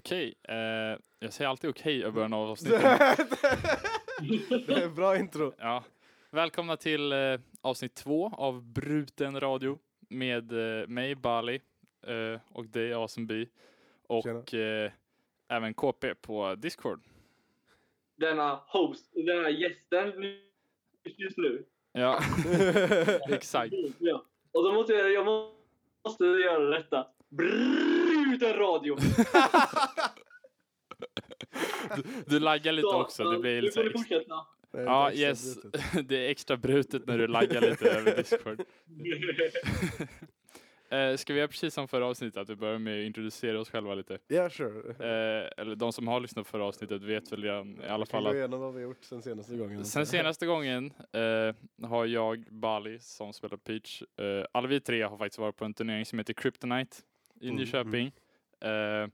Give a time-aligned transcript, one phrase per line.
[0.00, 2.82] Okej, eh, jag säger alltid okej i början av det avsnittet.
[4.68, 5.52] är en bra intro.
[5.58, 5.84] Ja.
[6.30, 11.60] Välkomna till eh, avsnitt två av Bruten Radio med eh, mig, Bali,
[12.06, 13.48] eh, och dig, Asenby,
[14.06, 14.92] och eh,
[15.48, 17.00] även KP på Discord.
[18.16, 20.12] denna host, denna gästen
[21.16, 21.64] just nu.
[21.92, 22.20] Ja,
[23.28, 23.74] exakt.
[23.98, 24.24] Ja.
[24.52, 25.26] Och då måste jag, jag
[26.04, 27.06] måste göra detta.
[27.28, 28.09] Bruten
[28.46, 28.96] radio.
[31.96, 34.18] Du, du laggar lite Så, också, det blir lite får extra.
[34.72, 35.62] Det är Ja, extra yes.
[35.62, 35.82] brutet.
[36.08, 38.62] Det är extra brutet när du laggar lite över Discord.
[40.92, 43.70] Eh, ska vi göra precis som förra avsnittet, att vi börjar med att introducera oss
[43.70, 44.18] själva lite?
[44.28, 44.90] Ja, sure.
[44.90, 48.26] Eh, eller de som har lyssnat på förra avsnittet vet väl redan i alla fall
[48.26, 49.84] att igenom vad vi gjort sen senaste gången.
[49.84, 54.02] sen senaste gången eh, har jag, Bali, som spelar Peach.
[54.52, 56.96] Alla vi tre har faktiskt varit på en turnering som heter Kryptonite
[57.40, 58.12] i Mm, Nyköping.
[58.60, 59.08] Eh,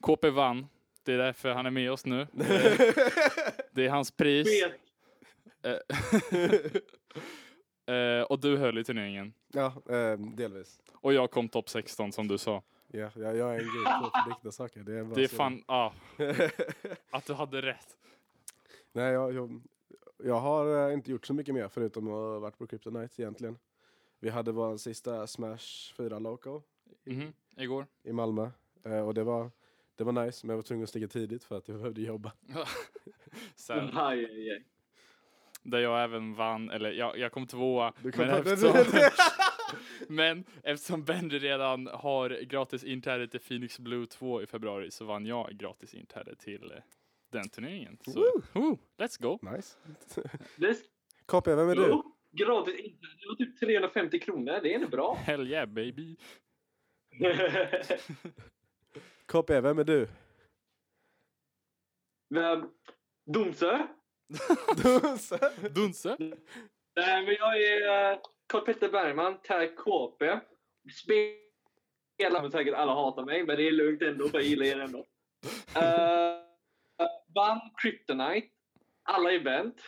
[0.00, 0.66] KP vann.
[1.02, 2.20] Det är därför han är med oss nu.
[2.40, 2.88] Eh,
[3.72, 4.48] det är hans pris.
[7.88, 9.32] Eh, och du höll i turneringen.
[9.52, 10.80] ja, eh, delvis.
[10.94, 12.62] Och jag kom topp 16 som du sa.
[12.86, 14.80] Ja, jag, jag är en grej på predikta saker.
[14.80, 15.90] Det är, bara Det är fan, ah,
[17.10, 17.96] att du hade rätt.
[18.92, 19.60] Nej, jag, jag,
[20.24, 23.58] jag har inte gjort så mycket mer förutom att ha varit på Kryptonite egentligen.
[24.20, 26.62] Vi hade vår sista Smash 4 Local
[27.04, 27.86] Mhm, Igår.
[28.02, 28.50] i Malmö.
[28.86, 29.50] Eh, och det var,
[29.96, 32.32] det var nice, men jag var tvungen att stiga tidigt för att jag behövde jobba.
[33.56, 34.64] Sen, Aj, aj, aj.
[35.62, 37.92] där jag även vann, eller jag, jag kom tvåa.
[38.02, 39.02] Du kom Men på- eftersom,
[40.08, 45.26] men eftersom Bendy redan har gratis inträde till Phoenix Blue 2 i februari så vann
[45.26, 46.78] jag gratis inträde till eh,
[47.32, 47.98] den turneringen.
[48.04, 48.20] Så,
[48.52, 49.38] woo, let's go!
[49.56, 49.76] nice.
[50.56, 50.76] Det är
[51.26, 52.02] KP, vem är du?
[52.44, 53.14] gratis inträde.
[53.20, 54.60] Det var typ 350 kronor.
[54.62, 55.14] Det är ändå bra.
[55.14, 56.16] Hell yeah baby!
[59.32, 60.08] KP, vem är du?
[62.34, 62.70] Vem?
[63.26, 63.86] Domsö?
[65.74, 66.16] Dunse!
[66.96, 70.40] Nej, men jag är uh, Karl-Petter Bergman, tag KP.
[70.92, 74.80] Spelar men säkert alla hatar mig, men det är lugnt ändå för jag gillar er
[74.80, 74.98] ändå.
[74.98, 76.42] Uh,
[77.34, 78.48] vann Kryptonite,
[79.02, 79.82] alla event.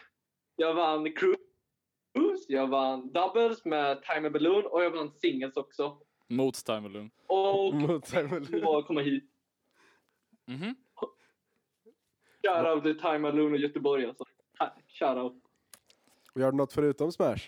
[0.57, 5.99] Jag vann Cruise, jag vann Doubles med Timer Balloon och jag vann Singles också.
[6.29, 7.11] Mot Timelun.
[7.27, 9.25] Och Mot Simon jag komma hit.
[10.47, 10.75] Mhm.
[12.43, 14.25] Shoutout till Timer Balloon och Göteborg alltså.
[14.89, 15.43] Shoutout.
[16.35, 17.41] Gör du något förutom Smash?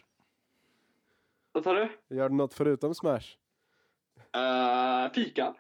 [1.53, 1.89] Vad sa du?
[2.17, 3.37] Gör du något förutom Smash?
[4.37, 5.55] Uh, fika.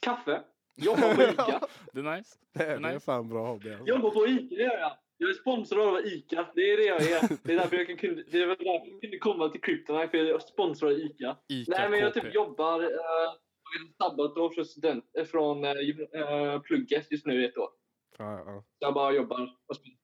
[0.00, 0.42] Kaffe.
[0.74, 1.60] Jobbar på Ica.
[1.92, 2.38] Det är nice.
[2.52, 3.70] Det är, det är fan bra hobby.
[3.70, 3.86] Alltså.
[3.86, 4.92] Jobbar på Ica, det gör jag.
[5.22, 6.48] Jag är sponsrad av Ica.
[6.54, 7.28] Det är det jag är.
[7.44, 10.08] Det är därför jag, kan, kunde- det är väl därför jag kunde komma till Kryptonite,
[10.08, 11.36] för jag är sponsrad av Ica.
[11.48, 12.90] Ica Nej, men jag typ jobbar uh,
[13.98, 17.68] sabbatsår från, student, eh, från uh, plugget just nu i ett år.
[18.18, 18.64] Ja, ja.
[18.78, 19.96] Jag bara jobbar och spelar.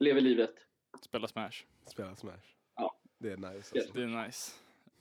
[0.00, 0.54] lever livet.
[1.00, 1.64] Spela Smash.
[1.86, 2.32] Spela Smash.
[2.76, 3.00] Ja.
[3.18, 3.92] Det är nice alltså.
[3.94, 4.52] Det är nice.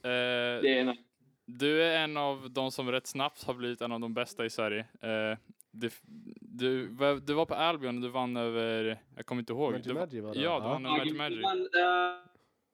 [0.04, 0.98] Eh, Det är en,
[1.46, 4.50] Du är en av de som rätt snabbt har blivit en av de bästa i
[4.50, 4.86] Sverige.
[5.02, 5.38] Eh,
[5.72, 5.94] det,
[6.42, 6.88] du,
[7.20, 9.72] du var på Albion och du vann över, jag kommer inte ihåg.
[9.72, 10.70] Magi Du, Magi var det, ja, du ja.
[10.70, 11.40] vann över Magic Magic.
[11.42, 12.18] Men, eh,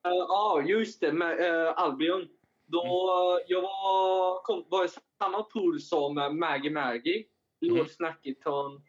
[0.03, 1.13] Ja, just det.
[1.13, 2.27] Med, eh, Albion.
[2.65, 3.45] Då Mm.
[3.47, 4.87] jag var, kom, var i
[5.19, 7.25] samma pool som eh, Maggie Maggie,
[7.61, 7.87] Lord Mm.
[7.89, 8.81] Snackerton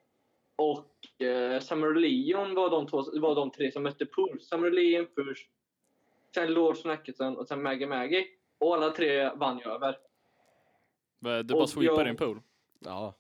[0.57, 4.41] och eh, Summer Leon var de, två, var de tre som mötte pool.
[4.41, 5.49] Summer Leon först,
[6.35, 8.27] sen Lord Snackerton och sen Maggie Maggie.
[8.59, 9.97] Och alla tre vann jag över.
[11.43, 12.41] Du bara jag- din pool?
[12.79, 13.15] Ja.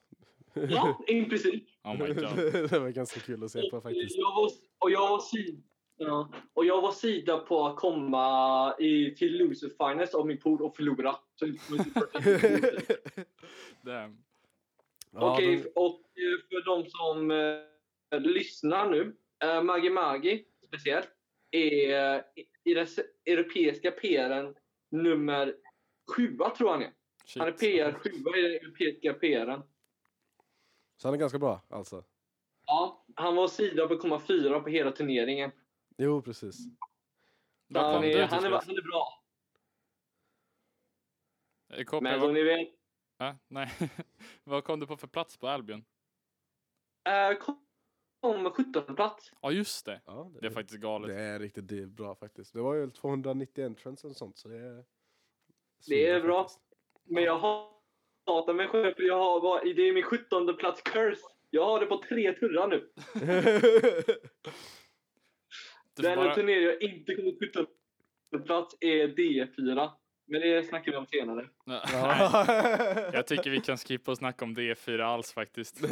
[0.70, 1.64] Ja, i princip.
[1.84, 2.52] Oh my god.
[2.70, 4.16] det var ganska kul att se på Och faktiskt.
[4.18, 5.62] Jag var, och jag var sida,
[5.96, 10.62] ja, och jag var sida på att komma i, till loser finals av min pool
[10.62, 11.16] och förlora.
[11.40, 11.60] Typ
[13.82, 14.18] Damn.
[15.12, 19.16] Okej, de- och eh, för de som eh, lyssnar nu.
[19.44, 21.08] Eh, Magi Magi speciellt
[21.50, 22.20] är eh,
[22.64, 22.86] i- den
[23.26, 24.54] europeiska PRn
[24.90, 25.54] nummer
[26.16, 26.92] sjua tror han är.
[27.38, 27.52] Han är.
[27.52, 29.62] PR sjua i den europeiska PRn.
[30.98, 32.04] Så han är ganska bra alltså.
[32.66, 35.50] Ja, han var sida på att komma fyra på hela turneringen.
[35.96, 36.56] Jo, precis.
[36.56, 39.24] Kom Han är, han, är, han är bra.
[41.72, 42.68] Eh, KP, Men som vad, ni vet,
[43.16, 43.70] ah, nej.
[44.44, 45.84] vad kom du på för plats på Albion?
[47.04, 47.64] eh, kom
[48.20, 49.32] kom 17 plats.
[49.42, 50.00] Ja, just det.
[50.04, 51.08] Ja, Det är faktiskt galet.
[51.08, 52.52] det är riktigt det är bra faktiskt.
[52.52, 54.84] Det var ju 290 entrants och sånt så det är...
[55.86, 56.42] Det är bra.
[56.42, 56.60] faktiskt.
[57.04, 57.38] Men jag
[58.28, 61.22] hatar mig själv för jag har, bara- det är min 17 plats curse.
[61.50, 62.88] Jag har det på tre turrar nu.
[65.96, 67.66] Den bara, turnering jag inte kommer 17
[68.46, 69.90] plats är D4.
[70.26, 71.48] Men det snackar vi om senare.
[71.66, 71.80] Nej,
[73.12, 75.80] jag tycker vi kan skippa och snacka om D4 alls faktiskt.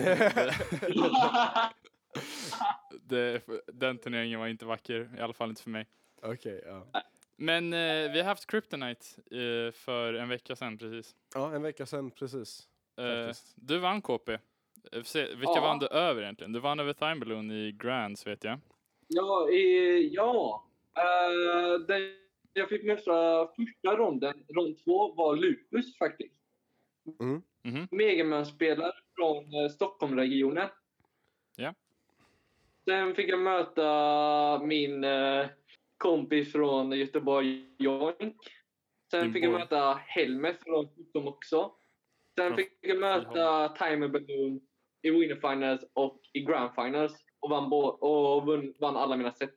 [3.00, 3.42] Det,
[3.72, 5.86] den turneringen var inte vacker, i alla fall inte för mig.
[6.22, 6.86] Okej, ja.
[7.36, 11.16] Men eh, vi har haft Kryptonite eh, för en vecka sedan precis.
[11.34, 12.68] Ja, en vecka sedan precis.
[12.98, 14.32] Eh, du vann KP.
[14.92, 15.60] Eh, se- Vilka Ja.
[15.60, 16.52] vann du över egentligen?
[16.52, 18.58] Du vann över Timberloon i Grands vet jag.
[19.08, 20.64] Ja, eh, ja.
[20.96, 22.00] Eh, den
[22.52, 26.34] jag fick möta första ronden, rond två, var Lupus faktiskt.
[27.20, 27.42] Mm.
[27.62, 27.88] Mhm.
[27.90, 30.68] Megaman-spelare från eh, Stockholmsregionen.
[31.56, 31.74] Ja.
[32.84, 35.46] Sen fick jag möta min eh,
[35.98, 38.36] kompis från Göteborg, Joink.
[39.10, 41.72] Sen Din fick jag möta Helmet från Stockholm också.
[42.38, 44.60] Sen Från fick jag möta Timer Balloon
[45.02, 49.32] i Winner Finals och i Grand Finals och vann, bo- och vunn, vann alla mina
[49.32, 49.54] set.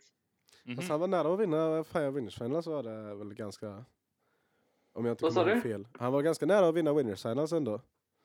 [0.66, 0.76] Mhm.
[0.76, 3.86] Fast han var nära att vinna Fire Winners Finals var det väl ganska...
[4.94, 5.88] Om jag inte Vad sa kommer fel.
[6.00, 7.82] Han var ganska nära att vinna Winners Finals ändå.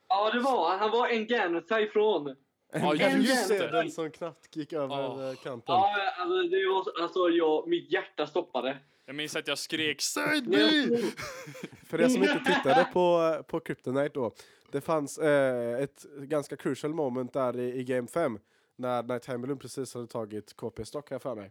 [0.08, 0.78] Ja, det var han.
[0.78, 2.36] Han var en Ganota ifrån.
[2.74, 3.70] Ja, just just det!
[3.70, 5.62] Den som knappt gick över eh, kanten.
[5.74, 8.78] Ja, alltså, det var, så- alltså jag, mitt hjärta stoppade.
[9.06, 10.98] Jag minns att jag skrek jag-
[11.86, 14.32] För er som inte tittade på, på Kryptonite då.
[14.72, 18.38] Det fanns eh, ett ganska crucial moment där i, i Game 5.
[18.76, 21.50] När Night Timberlund precis hade tagit KP-stock här för mig.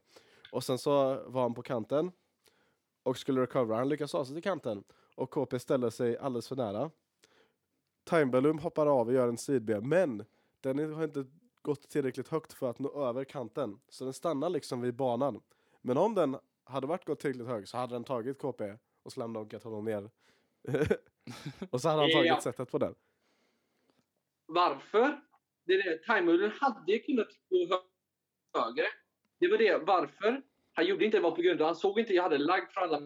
[0.51, 2.11] Och sen så var han på kanten.
[3.03, 3.77] Och skulle recovera.
[3.77, 4.83] Han lyckas ta sig till kanten.
[5.15, 6.91] Och KP ställer sig alldeles för nära.
[8.09, 9.81] Timberlund hoppar av och gör en sidbe.
[9.81, 10.25] Men
[10.63, 11.25] den har inte
[11.61, 13.79] gått tillräckligt högt för att nå över kanten.
[13.89, 15.41] Så den stannar liksom vid banan.
[15.81, 19.63] Men om den hade varit gått tillräckligt hög så hade den tagit KP och slamdonkat
[19.63, 20.09] honom ner.
[21.69, 22.41] och så hade han tagit Ja.
[22.41, 22.95] sättet på den.
[24.45, 25.21] Varför?
[25.65, 25.97] Det är det.
[26.03, 28.85] Timern hade kunnat gå hö- högre.
[29.39, 29.77] Det var det.
[29.77, 30.41] Varför?
[30.73, 32.81] Han gjorde inte det var på grund av han såg inte jag hade lagg för
[32.81, 33.01] alla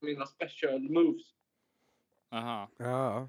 [0.00, 1.26] mina special moves.
[2.30, 2.68] Aha.
[2.76, 3.28] Ja.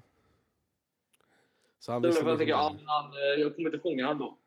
[1.82, 4.38] Så han visste tänker jag, liksom- ja, han, eh, jag kommer inte fånga han då.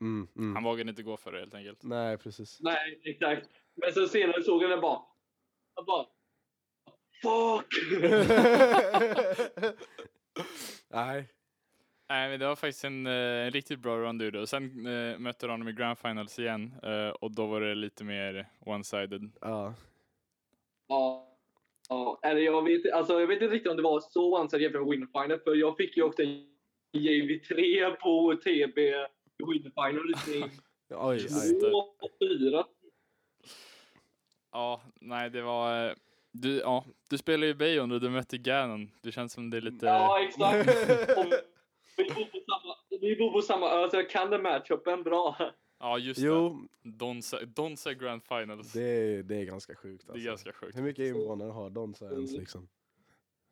[0.00, 0.54] mm, mm.
[0.54, 1.82] Han vågade inte gå för det helt enkelt.
[1.82, 2.58] Nej, precis.
[2.60, 3.48] Nej, exakt.
[3.74, 5.00] Men sen senare såg jag den bara.
[5.74, 6.06] Jag bara.
[7.22, 7.66] Fuck!
[10.88, 11.28] Nej.
[12.08, 13.12] Nej, men det var faktiskt en, eh,
[13.46, 14.46] en riktigt bra run du då.
[14.46, 18.04] Sen eh, mötte du honom i Grand Finals igen eh, och då var det lite
[18.04, 19.30] mer one-sided.
[19.40, 19.74] Ja.
[20.88, 21.22] Ja.
[21.88, 24.80] Ja, eller jag vet, alltså, jag vet inte riktigt om det var så ansett jämfört
[24.82, 26.55] med Winner Final, för jag fick ju också en
[26.96, 28.76] JV3 på TB
[29.38, 30.44] Winner Final i
[30.94, 32.26] Oj, det.
[32.26, 32.64] fyra.
[34.52, 35.86] Ja, nej det var...
[35.88, 35.92] eh,
[36.32, 38.90] Du, ja, du spelar ju Bayon och du mötte Ganon.
[39.02, 39.86] Det känns som det är lite...
[39.86, 40.68] Ja, exakt.
[41.96, 45.36] Vi bor på samma, vi bor på samma ö, så jag kan den matchupen bra.
[45.78, 46.26] Ja, just det.
[46.26, 48.72] Jo, Donza, Donza Grand Finals.
[48.72, 50.26] det är, det är ganska sjukt Det är alltså.
[50.28, 50.76] ganska sjukt.
[50.76, 52.62] Hur mycket invånare har de så ens liksom?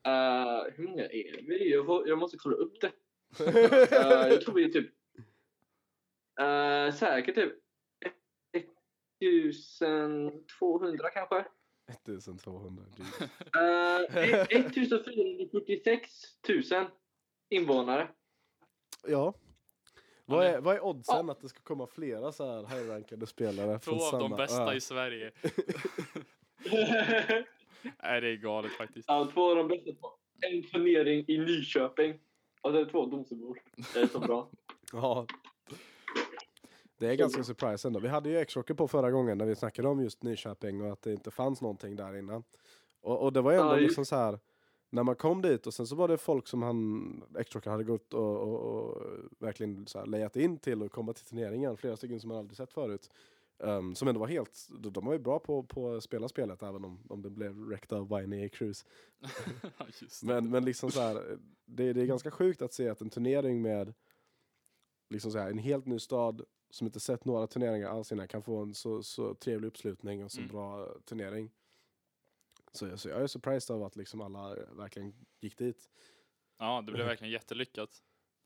[0.08, 1.72] Uh, hur många är vi?
[1.72, 2.92] Jag, får, jag måste kolla upp det.
[3.40, 4.90] Eh, jag tror vi är typ...
[6.40, 7.52] Uh, säkert typ
[9.20, 11.44] 1200 kanske.
[12.06, 12.84] 1200.
[12.96, 13.20] jeez.
[13.20, 13.28] Uh,
[14.10, 16.10] 1446
[16.48, 16.62] 000
[17.50, 18.08] invånare.
[19.06, 19.34] Ja.
[20.26, 23.90] Vad är, vad är oddsen att det ska komma flera så här high-rankade spelare Två
[23.90, 24.76] från av samma de bästa ö?
[24.76, 25.30] i Sverige.
[28.02, 29.08] Nej, det är galet faktiskt.
[29.08, 32.20] ja, två av de bästa på en turnering i Nyköping.
[32.64, 33.58] Och sen två domstolsbord.
[33.94, 34.48] Det är så bra.
[34.92, 35.26] Ja.
[36.98, 38.00] Det är ganska surprise ändå.
[38.00, 41.02] Vi hade ju X-Rocker på förra gången när vi snackade om just Nyköping och att
[41.02, 42.44] det inte fanns någonting där innan.
[43.00, 44.38] Och, och det var ju ändå Ja, just- liksom så här
[44.90, 48.14] när man kom dit och sen så var det folk som han, X-Rocker hade gått
[48.14, 49.02] och, och, och
[49.38, 51.76] verkligen så här lejat in till och komma till turneringen.
[51.76, 53.10] Flera stycken som man aldrig sett förut.
[53.58, 56.84] Um, som ändå var helt, de, var ju bra på, på att spela spelet även
[56.84, 58.86] om, om det blev wrecked av Viney Cruise.
[60.22, 63.62] Men, men liksom så här, det, det är ganska sjukt att se att en turnering
[63.62, 63.94] med
[65.10, 68.42] liksom så här, en helt ny stad som inte sett några turneringar alls innan kan
[68.42, 70.50] få en så, så trevlig uppslutning och så Mm.
[70.50, 71.50] bra turnering.
[72.72, 75.88] Så, så jag är surprised av att liksom alla verkligen gick dit.
[76.58, 78.03] Ja, det blev verkligen jättelyckat.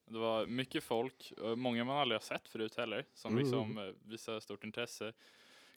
[0.09, 3.43] Det var mycket folk, och många man aldrig har sett förut heller, som Mm.
[3.45, 5.13] liksom eh, visade stort intresse.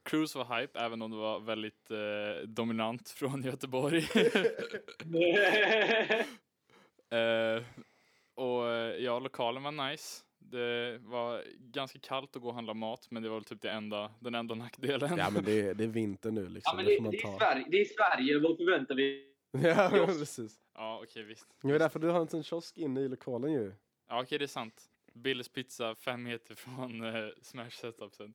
[0.04, 4.08] Cruise var hype, även om det var väldigt eh, dominant från Göteborg.
[7.10, 7.64] eh,
[8.36, 10.24] och eh, ja, lokalen var nice.
[10.40, 13.72] Det var ganska kallt att gå och handla mat, men det var väl typ det
[13.72, 15.18] enda, den enda nackdelen.
[15.18, 17.12] Ja men det, är- det är vinter nu liksom, ja, men det det, får man
[17.12, 17.38] det, är ta.
[17.40, 19.28] Sverige, det är Sverige, vad förväntar vi
[19.64, 20.56] ja precis.
[20.74, 21.48] Ja, okej visst.
[21.62, 23.74] Det är därför du har en liten kiosk inne i lokalen ju.
[24.12, 24.90] Ja, okej det är sant.
[25.14, 28.34] Billys pizza, fem meter från eh, Smash setupsen.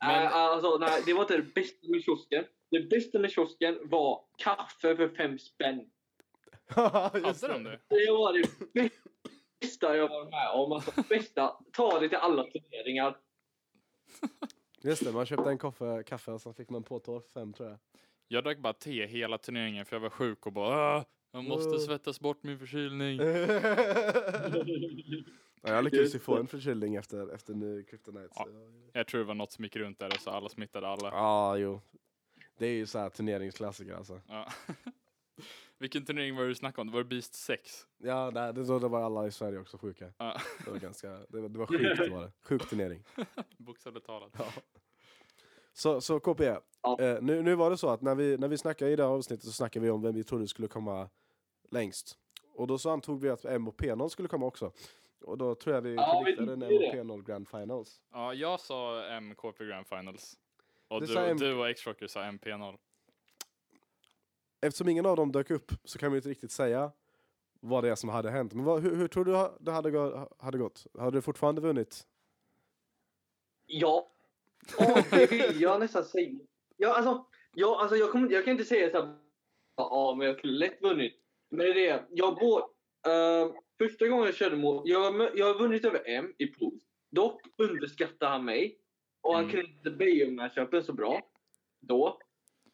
[0.00, 2.44] Men- Äh, alltså, nej, det var inte det bästa med kiosken.
[2.70, 5.90] Det bästa med kiosken var kaffe för fem spänn.
[7.14, 7.80] Just Hade de det?
[7.88, 8.32] Det var
[8.72, 8.90] det
[9.60, 10.72] bästa jag var med om.
[10.72, 13.18] Alltså, bästa, ta det till alla turneringar.
[14.82, 17.78] Just det, man köpte en kaffe, kaffe och så fick man påtår fem tror jag.
[18.28, 21.78] Jag drack bara te hela turneringen för jag var sjuk och bara "Ah, jag måste
[21.78, 23.18] svettas bort min förkylning.
[25.62, 28.28] ja, jag lyckades ju få en förkylning efter, efter ny Kryptonite.
[28.34, 28.46] Ja.
[28.92, 31.08] Jag tror det var något som gick runt där så alla smittade alla.
[31.08, 31.80] Ja, jo.
[32.58, 34.20] Det är ju så här turneringsklassiker alltså.
[34.28, 34.48] Ja.
[35.78, 36.86] Vilken turnering var det du snackade om?
[36.86, 37.86] Det var Beast 6?
[37.98, 40.12] Ja, nej, det, då var alla i Sverige också sjuka.
[40.18, 42.32] Ja, Det var ganska, det var, det var sjukt det var det.
[42.42, 43.04] Sjuk turnering.
[43.58, 44.32] bokstavligt talat.
[44.38, 44.46] Ja.
[45.72, 47.00] Så, så KP, Ja.
[47.00, 49.10] eh, nu, nu var det så att när vi, när vi snackade i det här
[49.10, 51.08] avsnittet så snackade vi om vem vi trodde skulle komma
[51.72, 52.18] längst.
[52.54, 54.72] Och då så antog vi att M och P0 skulle komma också.
[55.24, 57.02] Och då tror jag vi Ja, prediktade en M tyckte och det.
[57.02, 58.00] P0 Grand Finals.
[58.12, 60.34] Ja, jag sa MKP Grand Finals.
[60.88, 62.78] Och Du M- du och X-Rocker sa MP0.
[64.60, 66.92] Eftersom ingen av dem dök upp så kan vi inte riktigt säga
[67.60, 68.52] vad det är som hade hänt.
[68.54, 69.90] Men vad, hur, hur tror du det hade,
[70.38, 70.86] hade gått?
[70.98, 72.06] Hade du fortfarande vunnit?
[73.66, 74.08] Ja.
[74.78, 76.38] Åh, det vill jag nästan säga.
[76.76, 79.18] Ja, alltså, ja, alltså jag, kommer, jag kan inte säga så här.
[79.76, 81.21] Ja, men jag skulle lätt vunnit.
[81.52, 82.04] Men det är det.
[82.10, 82.58] Jag bor,
[83.06, 84.88] eh, första gången jag körde mot...
[84.88, 86.80] Jag, jag har vunnit över M i pool.
[87.10, 88.78] Dock underskattade han mig.
[89.22, 89.56] Och han Mm.
[89.56, 91.20] kunde inte Beijer-matchupen så bra.
[91.80, 92.18] Då.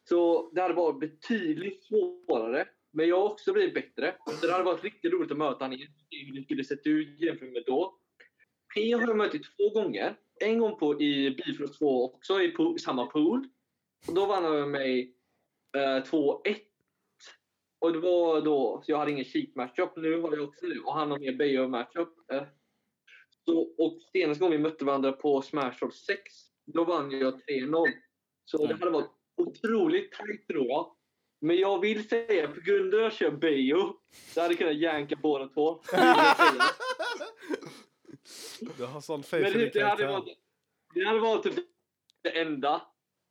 [0.09, 2.67] Så det hade varit betydligt svårare.
[2.91, 4.15] Men jag har också blivit bättre.
[4.41, 5.91] Så det hade varit riktigt roligt att möta honom igen.
[6.27, 7.99] Hur det skulle sett ut jämfört med då.
[8.75, 10.15] P har jag mött två gånger.
[10.41, 13.47] En gång på i Bifrost 2 också, i, pool, samma pool.
[14.07, 15.15] Och då vann han över mig
[15.77, 16.55] eh, 2-1.
[17.79, 19.89] Och det var då, så jag hade ingen cheat-matchup.
[19.95, 20.79] Nu har jag också det.
[20.79, 22.09] Och han har mer Beijer-matchup.
[22.33, 22.43] Eh.
[23.45, 26.21] Så, och senaste gången vi mötte varandra på Smash Bros 6,
[26.65, 27.85] då vann jag 3-0.
[28.45, 28.79] Så det Mm.
[28.79, 30.95] hade varit otroligt tajt tror jag.
[31.41, 33.93] Men jag vill säga, på grund av att jag kör Beijo,
[34.33, 35.81] så hade jag kunnat janka båda två.
[38.77, 40.37] Du har sån faith Men det, det, hade varit,
[40.93, 41.55] det hade varit typ
[42.21, 42.81] det enda.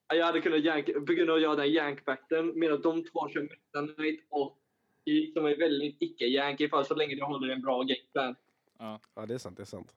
[0.08, 3.28] Jag hade kunnat janka, på grund av att jag har den jankbacten, medan de två
[3.28, 4.58] kör Meta Knight och
[5.34, 8.34] som är väldigt icke-jank ifall så länge du håller en bra gameplan.
[9.14, 9.94] Ja, det är sant, det är sant.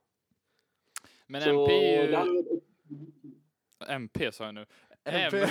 [1.26, 2.36] Men Så MP är hade ju...
[2.42, 2.62] varit-
[3.88, 4.66] MP sa jag nu.
[5.04, 5.32] M.
[5.34, 5.46] MP.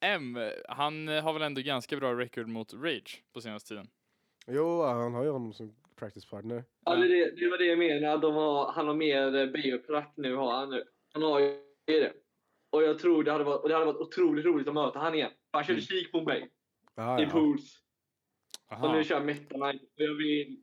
[0.00, 0.38] M,
[0.68, 3.88] han har väl ändå ganska bra record mot Rage på senaste tiden.
[4.46, 6.64] jo, han har ju honom som practice partner.
[6.84, 8.18] Ja, det, är det, det var det jag menade.
[8.20, 10.34] De har, han har mer bioprack nu.
[10.34, 10.84] Har han, nu.
[11.12, 12.12] han har ju det.
[12.76, 15.14] Och jag tror det hade varit, och det hade varit otroligt roligt att möta han
[15.14, 15.30] igen.
[15.50, 15.82] Han körde Mm.
[15.86, 16.50] kik på mig
[16.94, 17.78] Ja, i pools.
[18.66, 18.92] Och Aha.
[18.92, 19.82] nu kör Meta Knight.
[19.82, 20.58] Och jag vill,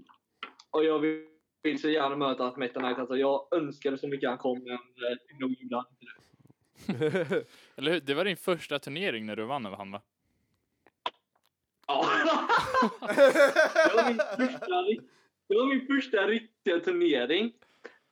[0.70, 1.28] och jag vill,
[1.64, 2.98] vill så gärna möta Meta Knight.
[3.00, 7.46] Alltså, jag önskade så mycket han kom, men eh, nog gjorde han inte det.
[7.76, 8.00] Eller hur?
[8.00, 10.02] Det var din första turnering när du vann över han va?
[11.88, 12.06] Ja.
[13.00, 14.68] det, var min första,
[15.48, 17.54] det var min första riktiga turnering.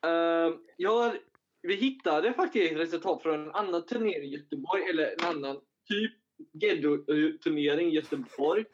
[0.06, 1.18] Uh, jag,
[1.62, 5.56] vi hittade faktiskt resultat från en annan turnering i Göteborg, eller en annan
[5.90, 6.14] typ
[6.54, 8.66] Geddo-turnering i Göteborg.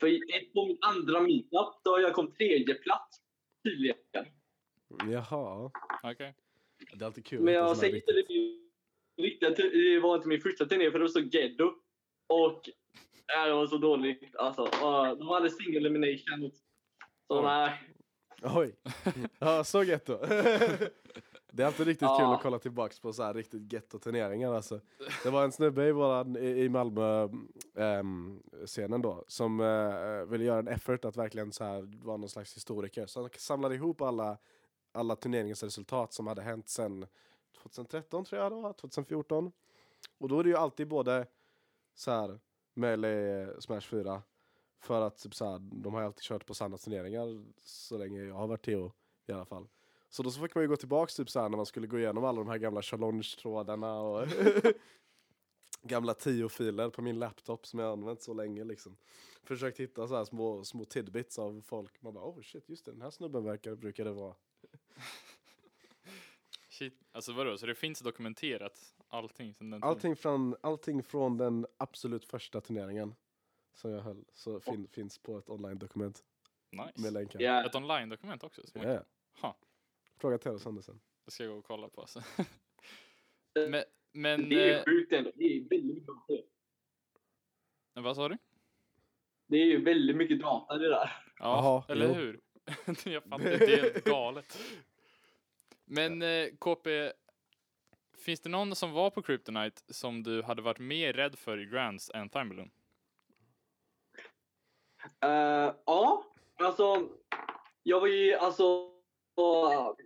[0.00, 0.08] För
[0.54, 3.20] på min andra meetup, då jag kom tredje plats
[3.64, 3.96] tydligen.
[5.10, 5.70] Jaha.
[6.02, 6.34] Okej.
[6.92, 7.40] Det är alltid kul.
[7.40, 8.12] Men jag säger inte
[9.56, 11.74] tu- det var inte min första turnering för det var så Geddo.
[12.26, 12.68] Och
[13.36, 14.36] äh, det var så dåligt.
[14.36, 16.50] Alltså, uh, de hade single elimination.
[17.26, 17.42] Så Oj.
[17.42, 17.80] nej.
[18.42, 18.74] Oj.
[19.38, 20.18] Ja, så getto.
[21.52, 22.16] Det är alltid riktigt Ja.
[22.18, 24.80] kul att kolla tillbaks på så här riktigt getto-turneringar alltså.
[25.22, 27.28] Det var en snubbe i, våran, i, Malmö
[27.74, 32.28] ehm, scenen då som eh, ville göra en effort att verkligen så här vara någon
[32.28, 33.06] slags historiker.
[33.06, 34.38] Så han samlade ihop alla,
[34.92, 37.06] alla turneringens resultat som hade hänt sedan
[37.62, 39.52] 2013 tror jag var, 2014.
[40.18, 41.26] Och då är det ju alltid både
[41.94, 42.40] så här
[42.74, 44.22] Melee, Smash 4
[44.80, 48.22] för att typ så här, de har ju alltid kört på samma turneringar så länge
[48.22, 48.90] jag har varit TO
[49.26, 49.68] i alla fall.
[50.10, 51.98] Så då så fick man ju gå tillbaks typ så här, när man skulle gå
[51.98, 54.26] igenom alla de här gamla challenge-trådarna och
[55.82, 58.96] gamla tio-filer på min laptop som jag använt så länge liksom.
[59.42, 62.02] Försökt hitta så här små, små tidbits av folk.
[62.02, 64.34] Man bara oh shit, just det, den här snubben verkar, brukar det vara.
[66.68, 67.00] Shit.
[67.12, 69.82] Alltså vadå, så det finns dokumenterat allting sen den?
[69.82, 73.14] Allting från, allting från den absolut första turneringen
[73.74, 76.24] som jag höll så fin, finns på ett online-dokument
[76.70, 77.10] med Nice.
[77.10, 77.40] länkar.
[77.40, 77.66] Ja.
[77.66, 78.62] Ett online-dokument också?
[78.72, 79.04] Ja.
[79.40, 79.56] Ha,
[80.20, 81.00] Fråga Ted sen.
[81.24, 82.00] det ska jag gå och kolla på.
[82.00, 82.22] Alltså.
[83.68, 85.32] men, men Det är eh, sjukt ändå.
[85.34, 86.08] Det är väldigt mycket
[87.94, 88.38] vad sa du?
[89.46, 91.12] Det är ju väldigt mycket data det där.
[91.38, 92.14] Ja, Jaha, eller jo.
[92.14, 92.40] hur?
[93.12, 94.58] jag fattar, det är helt galet.
[95.84, 97.12] Men eh, KP,
[98.18, 101.66] finns det någon som var på Kryptonite som du hade varit mer rädd för i
[101.66, 102.70] Grands än Thimberlund?
[105.24, 106.24] Uh, ja,
[106.56, 107.08] alltså.
[107.82, 108.99] Jag var ju alltså.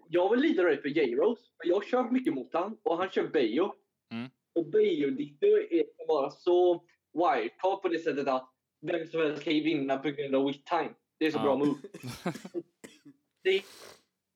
[0.08, 1.42] Jag var lite rädd för J-Rose.
[1.64, 3.72] Jag har kört mycket mot han och han kör Bejo.
[4.12, 4.30] Mm.
[4.54, 8.50] Och Bejo Ditto är bara så wildcard på det sättet att
[8.80, 10.90] vem som helst kan ju vinna på grund av wit time.
[11.18, 11.42] Det är så Ja.
[11.42, 11.74] bra move.
[13.42, 13.62] det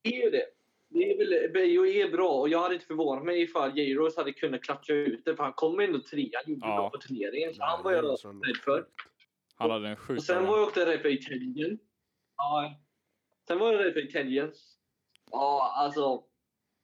[0.03, 0.45] är ju det.
[0.89, 4.33] det är väl, Bejo är bra och jag hade inte förvånat mig ifall J-Rose hade
[4.33, 6.75] kunnat klatscha ut det för han kom ändå trea, gjorde Ja.
[6.75, 7.53] bra på turneringen.
[7.53, 8.85] Så han var jag rädd för.
[9.55, 11.83] Han hade en sjuk Och sen var jag också rädd för intelligence.
[12.37, 12.73] Ja.
[13.47, 14.59] Sen var jag rädd för intelligence.
[15.31, 16.23] Ja, alltså.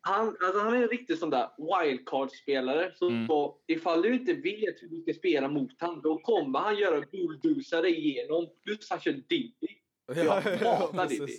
[0.01, 2.91] Han, alltså han är en riktig sån där wildcard-spelare.
[2.95, 3.27] Så Mm.
[3.27, 7.05] så ifall du inte vet hur du ska spela mot honom, då kommer han göra
[7.11, 8.47] bulldozare igenom.
[8.63, 9.67] Plus han kör Diddy.
[10.07, 11.33] Jag hatar Diddy.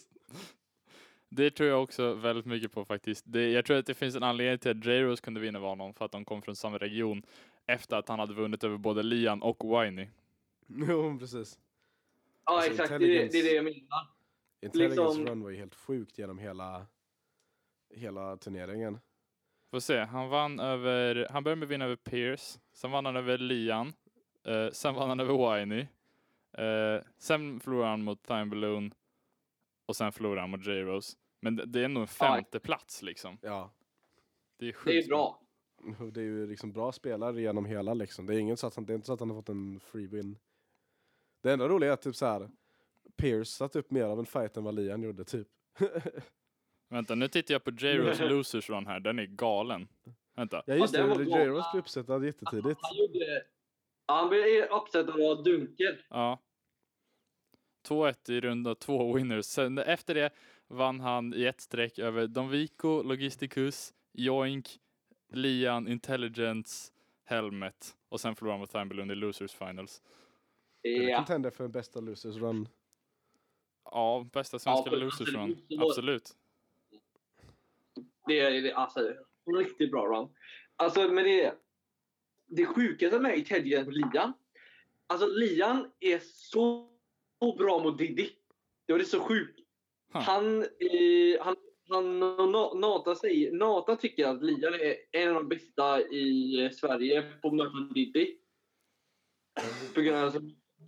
[1.28, 3.25] Det tror jag också väldigt mycket på faktiskt.
[3.28, 6.04] Det, jag tror att det finns en anledning till att J-Rose kunde vinna honom för
[6.04, 7.22] att de kom från samma region
[7.66, 10.06] efter att han hade vunnit över både Lian och Winey.
[10.88, 11.58] Jo, precis.
[12.44, 12.88] Ja, Alltså, exakt.
[12.88, 14.06] Det, är det, det är det jag menar.
[14.62, 16.86] Intelligence Liksom- run var ju helt sjukt genom hela,
[17.90, 18.98] hela turneringen.
[19.70, 23.16] Får se, han vann över, han började med att vinna över Pierce, sen vann han
[23.16, 23.92] över Lian,
[24.44, 25.86] eh, sen vann han över Winey,
[26.58, 28.94] eh, sen förlorade han mot Time Balloon
[29.86, 31.16] och sen förlorade han mot J-Rose.
[31.40, 33.38] Men det, det är nog en femte plats liksom.
[33.42, 33.70] Ja,
[34.58, 35.40] Det är sjukt Det är bra.
[36.12, 38.26] det är ju liksom bra spelare genom hela liksom.
[38.26, 39.80] Det är, ingen så att han, det är inte så att han har fått en
[39.80, 40.38] free win.
[41.42, 42.50] Det enda roliga är att typ så här.
[43.16, 45.48] Pierce satt upp mer av en fight än vad Lian gjorde typ.
[46.88, 49.88] Vänta, nu tittar jag på J-Rose Losers Run här, den är galen.
[50.36, 50.98] Vänta, Ja just det.
[51.00, 52.78] J-Rose blev uppsättad jättetidigt.
[52.82, 53.44] Han gjorde...
[54.06, 55.96] Han blev uppsättad av Dunkel.
[56.08, 56.38] ja.
[57.88, 59.44] 2-1 i runda två winners.
[59.46, 60.30] Sen efter det
[60.68, 64.68] vann han i ett streck över Donvico, Logisticus, Joink,
[65.32, 66.92] Lian, Intelligence,
[67.24, 70.02] Helmet och sen förlorade han mot Balloon i Losers Finals.
[70.82, 71.16] Ja.
[71.16, 72.68] contender för en bästa losers run?
[73.84, 75.56] Ja, bästa svenska Ja, Losers Run.
[75.78, 76.36] absolut.
[78.26, 79.00] Det är alltså,
[79.56, 80.28] riktigt bra run.
[80.76, 81.54] Alltså, men det,
[82.47, 84.32] det sjukaste med Intelligence och Lian.
[85.06, 86.91] Alltså, Lian är så,
[87.39, 88.30] så bra mot Diddy.
[88.86, 89.60] Det var det så sjukt.
[90.12, 90.23] Huh.
[90.23, 91.56] Han, eh, han,
[91.89, 92.21] han
[92.80, 97.49] Nata, säger, Nata tycker att Lian är en av de bästa i eh, Sverige på
[97.49, 98.36] att möta Diddy.
[99.95, 100.34] På grund av att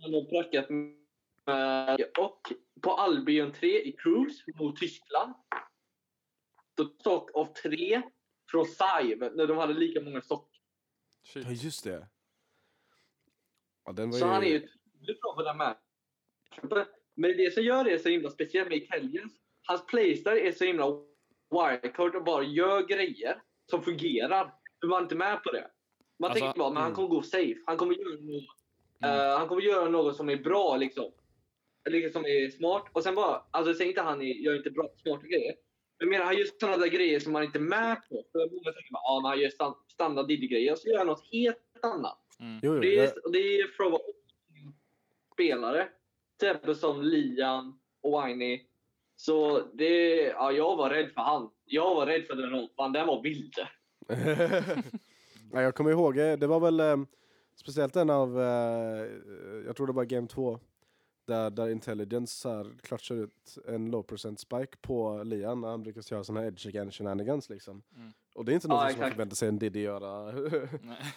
[0.01, 5.33] han har prackat med, och på Albion 3 i Cruise mot Tyskland.
[6.79, 8.01] Då stock av tre
[8.51, 10.61] från Saiv när de hade lika många stock.
[11.23, 11.45] Shit.
[11.45, 12.07] Ja just det.
[13.85, 14.31] Ja, den var Så ju...
[14.31, 14.59] han är ju
[15.21, 15.81] bra på den matchen.
[17.15, 19.35] Men det som gör det så himla speciellt med Intelligence,
[19.67, 20.85] hans playstyle är så himla
[21.51, 24.53] wildcard och bara gör grejer som fungerar.
[24.79, 25.71] Du var inte med på det.
[26.19, 26.95] Man Alltså, tänker bara, men han mm.
[26.95, 27.59] kommer gå safe.
[27.65, 28.55] Han kommer göra något,
[29.03, 29.19] Mm.
[29.19, 31.11] eh, han kommer göra något som är bra liksom.
[31.87, 32.83] Eller som är smart.
[32.93, 35.55] Och sen bara, alltså säg inte han är, gör inte bra, smarta grejer.
[35.99, 38.23] Men jag menar, han gör sådana där grejer som man inte är med på.
[38.31, 40.71] För många tänker bara, ja, men han gör stan- standard Diddy-grejer.
[40.71, 42.19] Och så gör han något helt annat.
[42.39, 42.59] Mm.
[42.63, 43.97] Jo, jo, Det det- är, och det är om
[45.33, 45.87] spelare.
[46.39, 48.65] Till exempel som Lian och Winey.
[49.15, 51.49] Så det, ja, jag var rädd för han.
[51.65, 52.93] Jag var rädd för den ropan.
[52.93, 53.53] Den var vild.
[55.53, 56.97] ja, jag kommer ihåg, eh, det var väl eh,
[57.55, 59.05] speciellt en av, eh,
[59.65, 60.59] jag tror det var game 2,
[61.29, 65.83] där, där Intelligence så här, klatschar ut en low percent spike på Lian när han
[65.83, 67.83] brukar göra såna här edge again shenanigans liksom.
[67.95, 68.11] Mm.
[68.35, 69.13] Och det är inte något Ja, som man exakt.
[69.13, 70.31] förväntar sig en Diddy göra.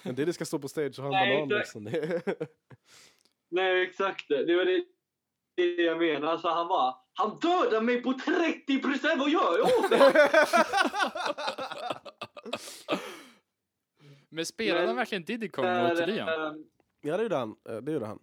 [0.03, 1.75] En Diddy ska stå på stage och ha en Nej, banan exakt.
[1.85, 1.87] liksom.
[1.93, 2.23] Det-
[3.51, 4.29] Nej, exakt.
[4.29, 4.85] Det var det,
[5.57, 6.39] det jag menar.
[6.39, 9.21] Så han bara, han dödar mig på 30 procent.
[9.21, 10.13] Vad gör jag åt det?
[14.29, 16.29] Men spelade han Men, verkligen Diddy Kong mot Lian?
[16.29, 16.53] eh,
[17.03, 17.57] ja det gjorde han.
[17.69, 18.19] Eh, Det gjorde han.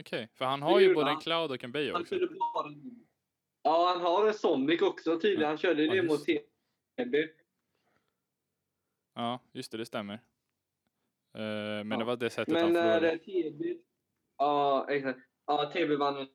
[0.00, 1.22] Okej, för han har ju både en han.
[1.22, 2.14] Cloud och en Bay Han också.
[2.14, 2.74] körde bara...
[3.62, 5.48] Ja, han har en Sonic också tydligen.
[5.48, 7.16] Han körde Ja, det just mot TB.
[9.14, 10.14] Ja, just det, det stämmer.
[10.14, 10.20] Eh,
[11.84, 11.96] men Ja.
[11.96, 13.18] det var det sättet Men han när förlorade.
[13.18, 13.78] TB...
[14.38, 15.20] Ja, exakt.
[15.46, 16.28] Ja, TB vann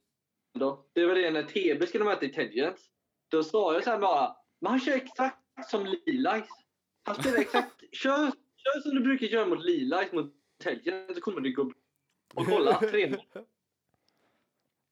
[0.59, 0.85] då.
[0.93, 2.83] Det var det när TB skulle möta Intelligence.
[3.31, 6.47] Då sa jag så här bara, men han kör exakt som Lilice.
[7.03, 11.41] Han spelar exakt, kör, kör som du brukar köra mot Lilice mot Intelligence så kommer
[11.41, 11.73] det gå bra.
[12.35, 13.15] Och kolla, 3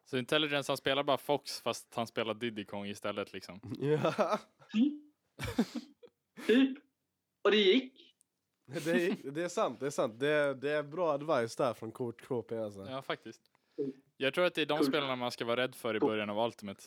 [0.06, 3.60] Så Intelligence, han spelar bara Fox fast han spelar Diddy Kong istället liksom.
[3.80, 4.40] Ja,
[6.48, 6.78] Typ.
[7.42, 8.16] Och det gick.
[8.66, 10.20] det, är, det är sant, det är sant.
[10.20, 12.88] Det, det är bra advice där från Kurt KP alltså.
[12.90, 13.42] Ja, faktiskt.
[14.18, 16.46] Jag tror att det är de spelarna man ska vara rädd för i början av
[16.46, 16.84] Ultimate.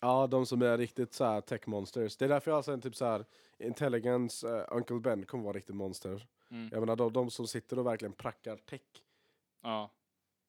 [0.00, 2.16] Ja, de som är riktigt så här tech monsters.
[2.16, 3.24] Det är därför jag har en typ så här
[3.58, 6.26] intelligence, uh, Uncle Ben kommer vara riktigt monster.
[6.50, 6.68] Mm.
[6.72, 8.80] Jag menar de, de som sitter och verkligen prackar tech
[9.62, 9.90] Ja.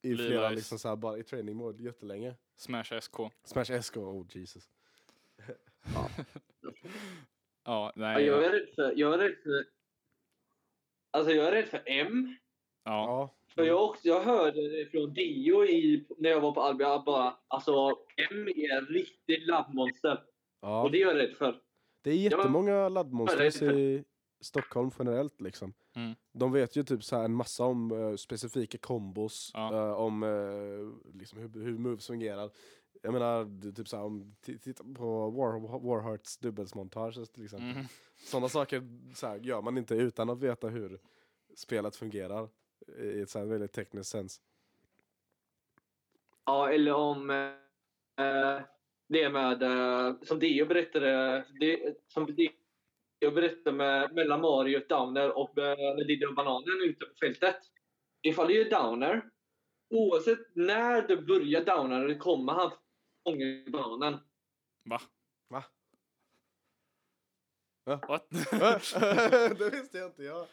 [0.02, 0.54] i flera Levi's.
[0.54, 2.34] liksom så här, bara i training mode jättelänge.
[2.56, 3.16] Smash SK.
[3.44, 4.70] Smash SK, oh Jesus.
[5.94, 6.08] Ja,
[7.64, 8.24] Ja, nej.
[8.24, 8.46] jag Ja.
[8.46, 8.92] är rädd för...
[8.96, 9.64] Jag är rädd för...
[11.10, 12.36] Alltså jag är rädd för M.
[12.84, 12.90] ja.
[13.06, 13.34] Ja.
[13.54, 17.04] För jag, också, jag hörde det från Dio i, när jag var på Albia att
[17.04, 17.72] bara alltså
[18.30, 20.22] M är en riktig labbmonster.
[20.60, 20.82] ja.
[20.82, 21.60] Och det är jag rädd för.
[22.02, 22.90] Det är jättemånga är-
[23.72, 24.04] i
[24.42, 25.74] Stockholm generellt liksom.
[25.96, 26.14] Mm.
[26.32, 29.74] De vet ju typ så här en massa om eh, specifika kombos, Ja.
[29.74, 32.50] eh, om uh, liksom hur, hur moves fungerar.
[33.02, 37.70] Jag menar, typ så här, om titta på War, Warhearts dubbelsmontage till exempel.
[37.70, 37.84] Mm.
[38.16, 38.82] Sådana saker
[39.14, 41.00] så här, gör man inte utan att veta hur
[41.54, 42.48] spelet fungerar
[42.98, 44.40] i ett så här väldigt tekniskt sens.
[46.44, 48.60] Ja, eller om eh,
[49.06, 52.50] det med, eh, som Dio berättade, det, som Dio
[53.30, 57.56] berättade med, mellan Mario och Downer och när Diddy och Bananen ute på fältet.
[58.22, 59.22] Ifall det är Downer,
[59.90, 62.72] oavsett när det börjar Downer kommer han
[63.24, 64.18] fånga bananen.
[64.84, 65.00] Va?
[65.48, 65.64] Va?
[67.84, 68.00] Va?
[68.08, 68.30] What?
[69.58, 70.46] det visste jag inte jag.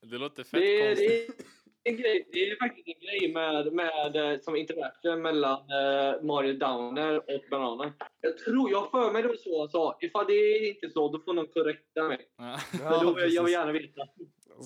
[0.00, 1.38] det låter fett Det är, konstigt.
[1.38, 6.22] det, en grej, det är faktiskt en grej med, med eh, som interaction mellan eh,
[6.22, 7.92] Mario Downer och Bananen.
[8.20, 9.98] Jag tror, jag har för mig det var så han sa.
[10.00, 12.28] Ifall det är inte så, då får någon korrekta mig.
[12.36, 12.58] Ja.
[12.70, 13.50] För då, jag vill precis.
[13.50, 14.02] gärna veta.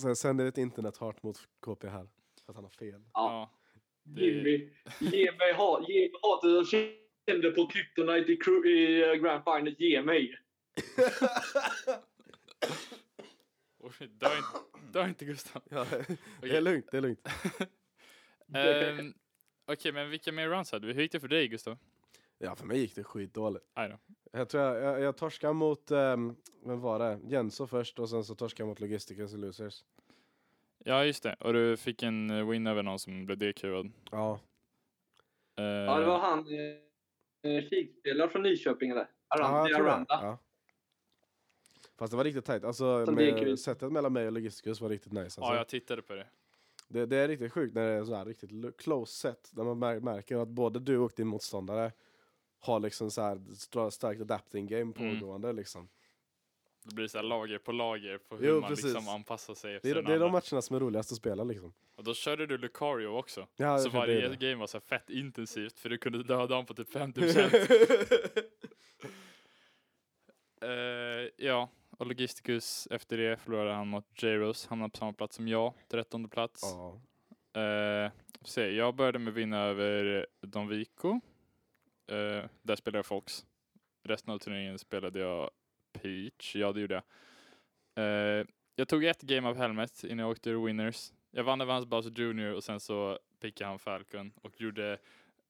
[0.03, 2.09] Sen sänder ett internethat mot KP här.
[2.45, 3.01] För att han har fel.
[3.13, 3.51] Ja.
[4.03, 5.89] Det- Jimmy, ge mig hat.
[5.89, 6.67] Ge mig hatet jag
[7.31, 9.75] kände på Kryptonite i, i eh, Grand Final.
[9.79, 10.39] Ge mig.
[13.79, 14.59] Oj, Dö inte,
[14.93, 15.63] dö inte Gustav.
[15.71, 15.87] Ja,
[16.41, 17.29] det är lugnt, det är lugnt.
[18.55, 19.15] Ehm,
[19.67, 20.93] Okej, men vilka mer runs hade vi?
[20.93, 21.79] Hur gick det för dig Gustav?
[22.39, 23.65] Ja, för mig gick det skitdåligt.
[24.33, 27.21] Jag tror jag, jag, jag torskade mot, um, vem var det?
[27.25, 29.85] Jenso först och sen så torskade jag mot Logisticus och Losers.
[30.85, 31.37] Ja, just det.
[31.41, 33.93] Och du fick en eh, win över någon som blev DQad.
[34.11, 34.41] Ja.
[35.61, 39.09] Uh, Ja, det var han eh, eh, kikspelare från Nyköping eller?
[39.29, 39.69] Ja, Aranda.
[39.69, 39.93] jag tror det.
[39.93, 40.19] Aranda.
[40.23, 40.39] Ja.
[41.99, 42.65] Fast det var riktigt tajt.
[42.65, 45.23] Alltså, det är med, sättet mellan mig och Logisticus var riktigt nice.
[45.25, 45.41] Alltså.
[45.41, 46.27] Ja, jag tittade på det.
[46.89, 49.51] det, det är riktigt sjukt när det är så här riktigt lo- close set.
[49.53, 51.93] Där man mär- märker att både du och din motståndare
[52.61, 55.21] har liksom så här stra- starkt adapting game Mm.
[55.21, 55.89] pågående liksom.
[56.85, 58.85] Det blir så här lager på lager på hur Jo, man precis.
[58.85, 60.33] liksom anpassar sig Det efter är, den det är de andra.
[60.51, 61.73] matcherna som är roligast att spela liksom.
[61.97, 63.47] Och då körde du Lucario också.
[63.57, 64.37] Ja, så körde varje det.
[64.37, 68.49] game var så här fett intensivt för du kunde döda honom på typ 50%.
[70.65, 75.49] uh, ja, och Logisticus efter det förlorade han mot Jaros, hamnade på samma plats som
[75.49, 76.63] jag, 13 plats.
[76.63, 77.01] ja.
[77.61, 81.21] Eh, se, jag började med att vinna över Don Vico.
[82.07, 83.47] Eh, där spelade jag Fox.
[84.03, 85.51] Resten av turneringen spelade jag
[85.93, 86.57] Peach.
[86.57, 87.05] Ja, det gjorde jag.
[88.05, 91.13] Eh, jag tog ett game av Helmet innan jag åkte ur Winners.
[91.31, 94.99] Jag vann över hans Bowser Junior och sen så pickade han Falcon och gjorde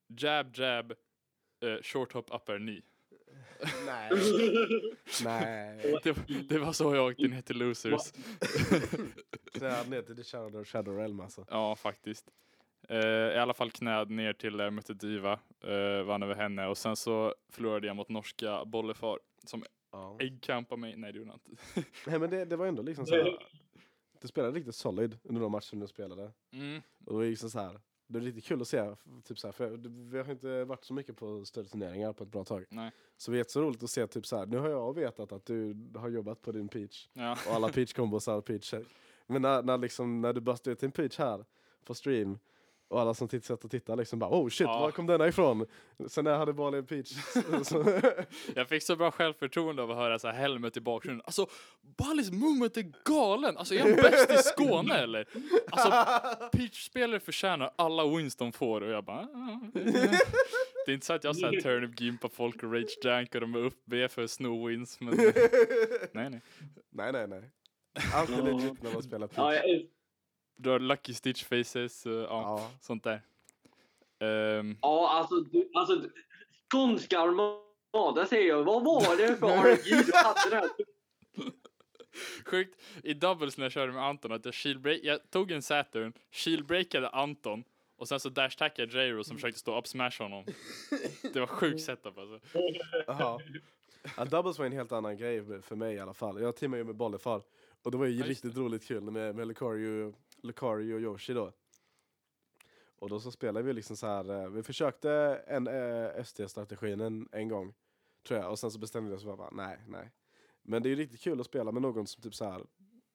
[0.07, 0.93] jab, jab,
[1.61, 2.83] eh, short hop, upper, knee.
[3.87, 4.11] Nej.
[5.25, 6.01] Nej.
[6.03, 6.14] Det,
[6.49, 8.12] det var så jag åkte ner till Losers.
[9.53, 11.44] Knäad ner till The Shadow, Shadow Realm alltså.
[11.51, 12.29] Ja, faktiskt.
[12.88, 15.33] Eh, I alla fall knäd ner till där jag mötte Diva,
[15.68, 20.16] uh, vann över henne och sen så förlorade jag mot norska Bollefar som Ja.
[20.21, 20.97] äggkampade mig.
[20.97, 21.88] Nej, det gjorde han inte.
[22.07, 23.38] Nej men det, det var ändå liksom så här.
[24.21, 26.33] Du spelade riktigt solid under de matcher du spelade.
[26.53, 26.83] Mm.
[27.07, 27.81] Och det var liksom så här.
[28.11, 28.94] Det är riktigt kul att se,
[29.25, 29.77] typ så här, för
[30.11, 32.64] vi har inte varit så mycket på större turneringar på ett bra tag.
[32.71, 32.90] Nej.
[33.16, 34.47] Så det är så roligt att se typ så här.
[34.47, 37.09] nu har jag vetat att du har jobbat på din peach.
[37.12, 37.38] Ja.
[37.49, 38.75] Och alla peach combos och peach.
[39.27, 41.44] Men när, när, liksom, när du bastade ut din peach här
[41.85, 42.38] på stream.
[42.90, 44.81] Och alla som tittar och tittar liksom bara oh shit, Ja.
[44.81, 45.66] var kom denna ifrån?
[46.09, 47.12] Sen när jag hade bollen peach.
[48.55, 51.22] Jag fick så bra självförtroende av att höra så här Helmet i bakgrunden.
[51.24, 51.46] Alltså,
[51.98, 53.57] Ballis movement är galen!
[53.57, 55.27] Alltså, är han bäst i Skåne eller?
[55.70, 55.90] Alltså,
[56.59, 59.18] Peach-spelare förtjänar alla wins de får och jag bara...
[59.20, 59.61] "Ah,
[60.87, 63.55] Det är inte så att jag så här turnip gimpar folk och rage jankar dem
[63.55, 65.14] upp B för att sno wins, men
[66.12, 66.40] nej nej.
[66.90, 67.51] nej nej nej.
[68.14, 69.38] Allt är legit när man spelar peach.
[70.62, 72.71] Jag älskar Drar lucky stitch faces, uh, ja, Ja.
[72.81, 73.23] sånt där.
[74.21, 76.12] Ehm, Ja, alltså, du, alltså du-
[76.73, 78.64] skånska armada säger jag.
[78.64, 80.68] Vad var det för RNG du hade där?
[82.44, 84.55] Sjukt i doubles när jag körde med Anton att jag
[85.03, 87.64] jag tog en Saturn, shieldbreakade Anton
[87.97, 90.44] och sen så dashtackade Jairo som försökte stå up smash honom.
[91.33, 92.40] Det var sjuk setup alltså.
[93.07, 93.40] Jaha.
[94.16, 96.40] Ja, doubles var en helt annan grej för mig i alla fall.
[96.40, 97.42] Jag teamade ju med Bollefar.
[97.83, 101.33] Och det var ju Ja, just riktigt roligt kul med, med Lucario, Lucario och Yoshi
[101.33, 101.53] då.
[103.01, 104.42] Och då så spelade vi liksom så här.
[104.42, 105.11] eh, vi försökte
[105.46, 107.74] en eh, ST-strategin en, en gång.
[108.27, 108.51] Tror jag.
[108.51, 110.11] Och sen så bestämde jag så bara, nej, nej.
[110.62, 112.62] Men det är ju riktigt kul att spela med någon som typ så här.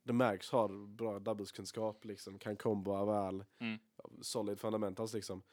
[0.04, 3.80] Det märks har bra doubleskunskap liksom, kan komboa väl, Mm.
[4.22, 5.44] solid fundamentals liksom.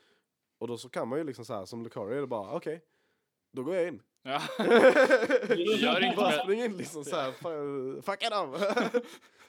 [0.58, 2.84] Och då så kan man ju liksom så här som Lucario är det bara, okej,
[3.52, 4.02] då går jag in.
[4.22, 4.42] Ja.
[5.78, 8.52] Gör inte bara spring in liksom så här, "Fa- fucka dem!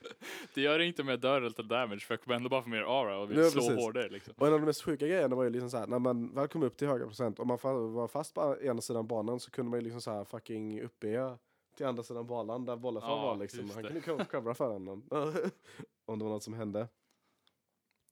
[0.54, 3.18] det gör inte med dörren till damage för jag kommer ändå bara få mer aura
[3.18, 4.34] och vill Ja, slå hårdare liksom.
[4.38, 6.48] och en av de mest sjuka grejerna var ju liksom så här, när man väl
[6.48, 7.58] kom upp till höga procent, om man
[7.94, 11.38] var fast på ena sidan banan så kunde man ju liksom så här fucking uppe
[11.78, 13.70] till andra sidan banan där bollen Ja, var liksom.
[13.70, 15.04] Han kunde co- covera för honom.
[16.06, 16.88] om det var något som hände.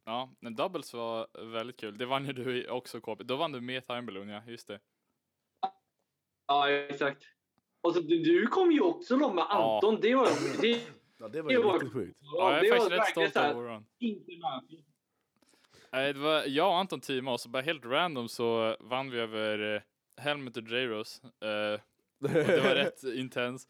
[0.05, 1.97] Ja, men doubles var väldigt kul.
[1.97, 3.23] Det vann ju du också KP.
[3.23, 4.41] Då vann du med Time Balloon, ja.
[4.47, 4.79] Just det.
[6.47, 7.23] Ja, exakt.
[7.81, 9.75] Och så, du, du kom ju också då med Ja.
[9.75, 10.01] Anton.
[10.01, 10.27] Det var,
[10.61, 10.81] det,
[11.19, 12.17] Ja, det var Det ju var- riktigt sjukt.
[12.21, 14.83] Ja, jag det är faktiskt rätt verkligen stolt inte med.
[15.91, 19.19] Nej, det var jag och Anton teamade oss och bara helt random så vann vi
[19.19, 19.81] över eh,
[20.23, 21.21] Helmet och J-Rose.
[21.25, 21.81] Eh,
[22.19, 23.67] det var rätt intens.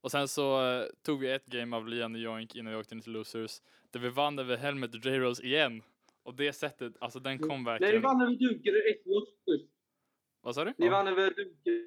[0.00, 2.94] Och sen så eh, tog vi ett game av Lian och Joink innan vi åkte
[2.94, 3.60] in till Losers.
[3.90, 5.82] Där vi vann över Helmet och J-Rose igen.
[6.22, 8.02] Och det sättet, alltså den kom Nej, ni verkligen.
[8.02, 9.64] vann över Dunker och Exios först.
[10.40, 10.74] Vad sa du?
[10.78, 11.86] Ni vann över Dunker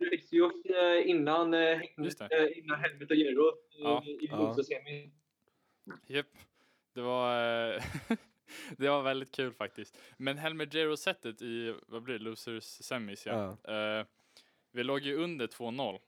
[0.00, 0.52] och Exios
[1.04, 1.52] innan,
[1.96, 2.52] Just det.
[2.58, 4.04] innan Helmet och Gero Ja.
[4.30, 4.54] Ja.
[6.06, 6.26] Japp.
[6.94, 7.82] Det var, eh,
[8.76, 9.98] det var väldigt kul faktiskt.
[10.16, 13.56] Men Helmet J-Rose-sättet i, vad blir det, Losers semis ja.
[13.74, 14.06] Eh,
[14.70, 15.98] vi låg ju under 2-0.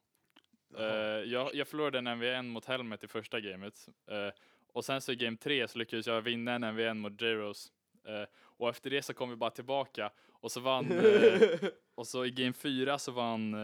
[0.78, 0.84] Eh,
[1.30, 3.88] jag, jag förlorade en MV1 mot Helmet i första gamet.
[4.06, 4.28] Eh,
[4.72, 7.68] och sen så i game 3 så lyckades jag vinna en MV1 mot J-Rose.
[8.04, 10.10] Eh, och efter det så kom vi bara tillbaka.
[10.28, 10.92] Och så vann,
[11.94, 13.56] och så i game 4 så vann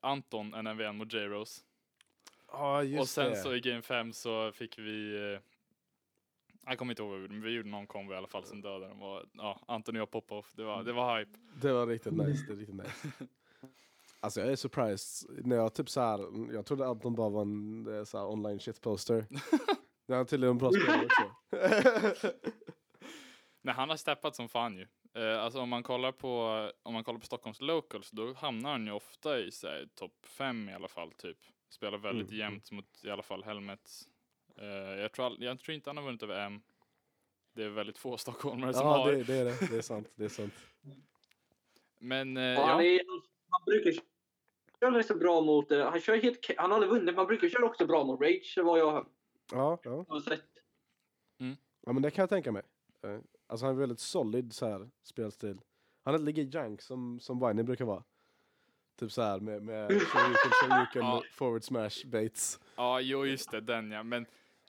[0.00, 1.62] Anton en MV1 mot J-Rose.
[2.58, 3.36] Ja, just Och sen det.
[3.36, 5.40] så i game 5 så fick vi eh,
[6.66, 8.44] jag kommer inte ihåg vad vi gjorde, men vi gjorde någon kombo i alla fall
[8.44, 9.02] som dödade dem.
[9.02, 10.52] Och, ja, Anton och jag pop-off.
[10.54, 11.38] Det var, det var hype.
[11.62, 12.44] Det var riktigt nice.
[12.46, 13.08] Det är riktigt nice.
[14.20, 15.46] Alltså jag är surprised.
[15.46, 16.18] När jag typ så här,
[16.54, 19.26] jag trodde Anton bara var en eh, så här, online shitposter.
[20.06, 21.32] Det är tydligen en bra spelare också.
[23.62, 24.86] Nej, han har steppat som fan ju.
[25.14, 28.86] Eh, alltså om man kollar på, om man kollar på Stockholms locals, då hamnar han
[28.86, 29.50] ju ofta i
[29.94, 31.38] topp 5 i alla fall, typ.
[31.74, 34.08] Spelar väldigt Mm, jämnt mot i alla fall Helmets.
[34.56, 34.66] Eh,
[35.00, 36.62] jag, tror all, jag tror inte han har vunnit över M.
[37.52, 39.12] Det är väldigt få stockholmare som ja, har.
[39.12, 39.66] det, det är det.
[39.70, 40.08] Det är sant.
[40.14, 40.54] Det är sant.
[41.98, 43.00] Men eh, Och han, ja, är,
[43.48, 43.92] han brukar
[44.80, 45.70] köra så bra mot...
[45.70, 46.50] eh, Han kör helt...
[46.58, 49.06] Han har aldrig vunnit, men han brukar köra också bra mot Rage, vad jag
[49.52, 50.04] Ja, ja.
[50.08, 50.44] har sett.
[51.86, 52.62] ja, men det kan jag tänka mig.
[53.46, 55.60] Alltså han är väldigt solid så här, spelstil.
[56.04, 58.04] Han är lika jank som, som Winey brukar vara.
[58.98, 61.22] Typ så här med, med shoryuken, shoryuken, Ja.
[61.32, 62.60] forward smash, baits.
[62.76, 64.02] ja, jo just det, den ja.
[64.02, 64.26] Men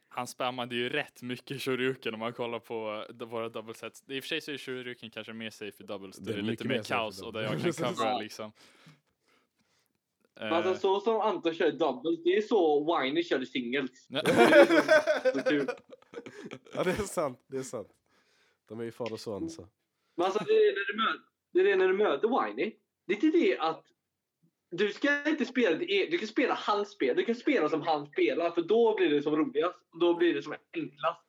[0.08, 4.04] han spammade ju rätt mycket shoryuken om man kollar på eh, våra double sets.
[4.08, 6.18] I och för sig så är shoryuken kanske mer safe i doubles.
[6.18, 8.52] Det Det är är mycket lite mer kaos och där jag kan covera liksom.
[10.40, 14.06] Men alltså så som Anton kör doubles, det är så Winey körde singles.
[14.10, 14.22] Ja.
[14.22, 15.66] Det är
[16.84, 17.40] det är sant.
[17.48, 17.90] Det är sant.
[18.68, 19.68] De är ju far och son så.
[20.18, 21.22] Men alltså det är när du möter,
[21.54, 22.74] det är det när du möter Winey.
[23.08, 23.86] Det är inte det att
[24.78, 27.16] du ska inte spela eget- du kan spela hans spel.
[27.16, 29.76] Du kan spela som han spelar för då blir det som roligast.
[29.94, 31.22] Och då blir det som enklast.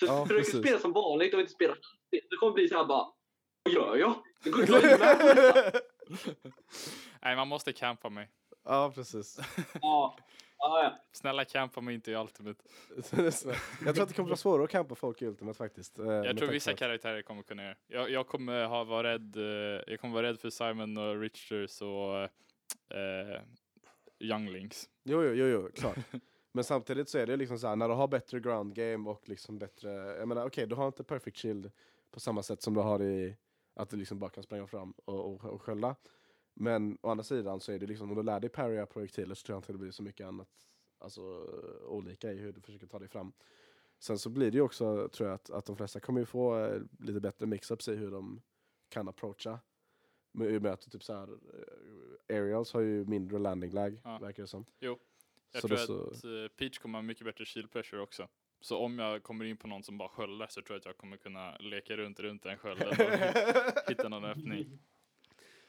[0.00, 0.60] Så Ja, försök precis.
[0.60, 2.20] spela som vanligt och inte spela hans spel.
[2.30, 3.06] Det kommer bli så här bara.
[3.62, 4.14] Vad gör jag?
[4.44, 5.74] Det går inte att.
[7.22, 8.28] Nej, man måste campa mig.
[8.64, 9.38] ja, precis.
[9.82, 10.16] Ja.
[11.12, 12.64] Snälla campa mig inte i Ultimate.
[13.16, 15.98] jag tror att det kommer vara svårare att campa folk i Ultimate faktiskt.
[15.98, 17.74] eh, Jag tror vissa karaktärer kommer kunna göra.
[17.86, 19.36] Jag, jag kommer ha vara rädd.
[19.36, 22.28] eh, jag kommer vara rädd för Simon och Richards och
[22.94, 23.42] eh,
[24.18, 24.88] Younglings.
[25.04, 25.98] Jo, jo, jo, jo klart.
[26.52, 29.28] Men samtidigt så är det liksom så här, när du har bättre ground game och
[29.28, 31.70] liksom bättre, jag menar okej, du har inte perfect shield
[32.10, 33.36] på samma sätt som du har i
[33.74, 35.96] att du liksom bara kan spränga fram och, och, och skölda.
[36.54, 39.46] Men å andra sidan så är det liksom, om du lär dig parrya projektiler så
[39.46, 40.48] tror jag inte det blir så mycket annat,
[40.98, 41.22] alltså
[41.86, 43.32] olika i hur du försöker ta dig fram.
[43.98, 46.58] Sen så blir det ju också, tror jag, att, att de flesta kommer ju få
[46.58, 48.42] eh, lite bättre mix-ups i hur de
[48.88, 49.60] kan approacha.
[50.32, 54.00] Med, i och med att typ så här, eh, aerials har ju mindre landing lag,
[54.04, 54.18] Ja.
[54.18, 54.64] verkar det som.
[54.78, 54.98] Jag
[55.60, 58.28] Så tror så- att eh, Peach kommer ha mycket bättre shield pressure också.
[58.60, 60.96] Så om jag kommer in på någon som bara sköldar så tror jag att jag
[60.96, 62.94] kommer kunna leka runt runt den skölden och
[63.90, 64.78] hitta någon öppning.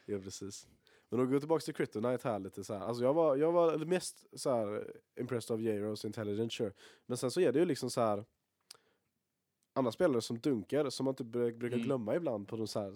[0.05, 0.67] Ja, precis.
[1.09, 2.81] Men att gå tillbaka till Kryptonite här lite så här.
[2.81, 6.73] Alltså jag var, jag var mest så här impressed av Jaros intelligence sure.
[7.05, 8.25] Men sen så är det ju liksom så här
[9.73, 11.86] andra spelare som dunkar som man typ bruk- brukar Mm.
[11.88, 12.93] glömma ibland på de så här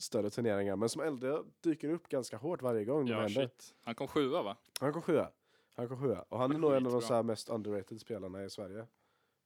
[0.00, 0.76] större turneringar.
[0.76, 3.42] Men som äldre dyker upp ganska hårt varje gång det Ja, händer.
[3.42, 3.74] shit.
[3.82, 4.56] Han kom sjua va?
[4.80, 5.30] Han kom sjua.
[5.76, 6.24] Han kom sjua.
[6.28, 8.86] Och han är nog en av de så här mest underrated spelarna i Sverige.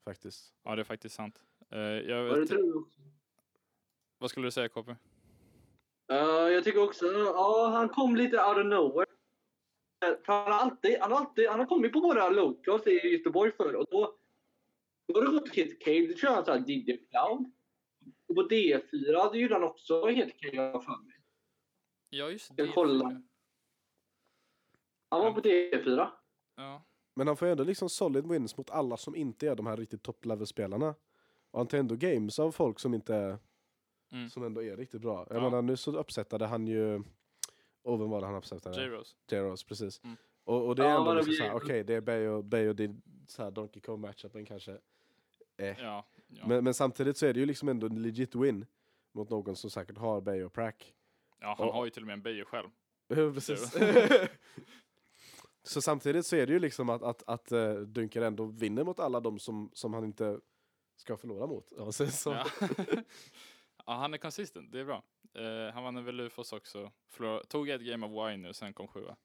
[0.05, 0.55] Faktiskt.
[0.63, 1.43] Ja, det är faktiskt sant.
[1.71, 2.51] Eh, jag vet,
[4.19, 4.91] vad skulle du säga KP?
[6.11, 9.07] Eh, jag tycker också, ja han kom lite out of nowhere.
[10.01, 13.53] för han, har alltid, han, har alltid, han har kommit på våra locals i Göteborg
[13.53, 14.15] förr och då,
[15.15, 16.07] då har det gått helt okej.
[16.07, 17.53] Då kör han såhär DJ Cloud.
[18.29, 21.15] Och på D4 det gjorde han också helt okej jag har för mig.
[22.11, 22.73] Ja, just Jag det.
[22.73, 23.23] kollar.
[25.11, 26.09] Han var på D4.
[26.57, 26.85] Ja.
[27.15, 29.77] Men han får ju ändå liksom solid wins mot alla som inte är de här
[29.77, 30.95] riktigt top level spelarna.
[31.51, 33.39] Och han tar ändå games av folk som inte
[34.13, 34.31] Mm.
[34.31, 35.27] som ändå är riktigt bra.
[35.31, 35.41] Jag Ja.
[35.43, 37.03] menar nu så uppsättade han ju,
[37.83, 38.83] och vem var det han uppsättade?
[38.83, 39.17] J-Rose.
[39.31, 40.01] J-Rose, precis.
[40.05, 40.17] Mm.
[40.45, 42.77] Och, och det är Ja, ändå liksom såhär, okej det är Bay och, Bay och
[42.77, 44.79] det så här Donkey Kong matchupen kanske.
[45.59, 45.77] Eh.
[45.81, 46.05] Ja.
[46.29, 46.47] Ja.
[46.47, 48.67] Men, men samtidigt så är det ju liksom ändå en legit win
[49.13, 50.95] mot någon som säkert har och Prack.
[51.41, 52.69] ja, han och- har ju till och med en Beijer själv.
[53.35, 53.73] Precis.
[55.63, 59.01] så samtidigt så är det ju liksom att, att, att uh, Dunker ändå vinner mot
[59.01, 60.41] alla de som, som han inte
[60.97, 61.73] ska förlora mot.
[61.77, 61.91] Ja.
[62.27, 62.47] Ja.
[63.87, 64.73] ja, han är consistent.
[64.73, 65.03] Det är bra.
[65.35, 66.93] Eh, han vann över Lufos också.
[67.11, 69.17] Förlor- tog ett game av Wine och sen kom sjua.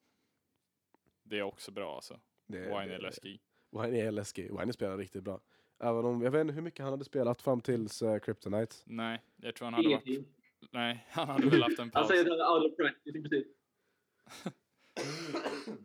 [1.22, 2.20] Det är också bra alltså.
[2.46, 3.40] Det, Wine är läskig.
[3.70, 4.58] Wine är läskig.
[4.60, 5.40] Wine spelar riktigt bra.
[5.78, 8.76] Även om, jag vet inte hur mycket han hade spelat fram tills uh, Kryptonite.
[8.84, 10.26] Nej, jag tror han hade varit...
[10.70, 12.08] Nej, han hade väl haft en Han paus.
[12.08, 13.46] säger att han är out of practice i princip.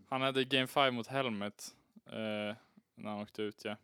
[0.10, 1.75] Han hade game 5 mot Helmet
[2.06, 2.56] eh,
[2.95, 3.75] när han åkte ut, ja.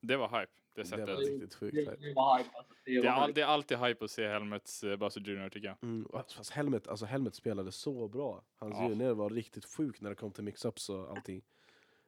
[0.00, 1.08] Det var hype, det Det sättet.
[1.08, 1.74] var riktigt sjukt.
[1.76, 2.74] Det, det var hype alltså.
[2.84, 5.68] Det Det är, all, det är alltid hype att se Helmets eh, Buzzer Junior tycker
[5.68, 5.76] jag.
[5.82, 8.42] Mm, fast Helmet, alltså Helmet spelade så bra.
[8.58, 8.88] Hans Ja.
[8.88, 11.42] junior var riktigt sjuk när det kom till mix-ups och allting.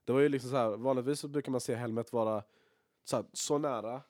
[0.05, 2.43] Det var ju liksom så här, vanligtvis så brukar man se Helmet vara
[3.05, 4.03] så, här, så nära,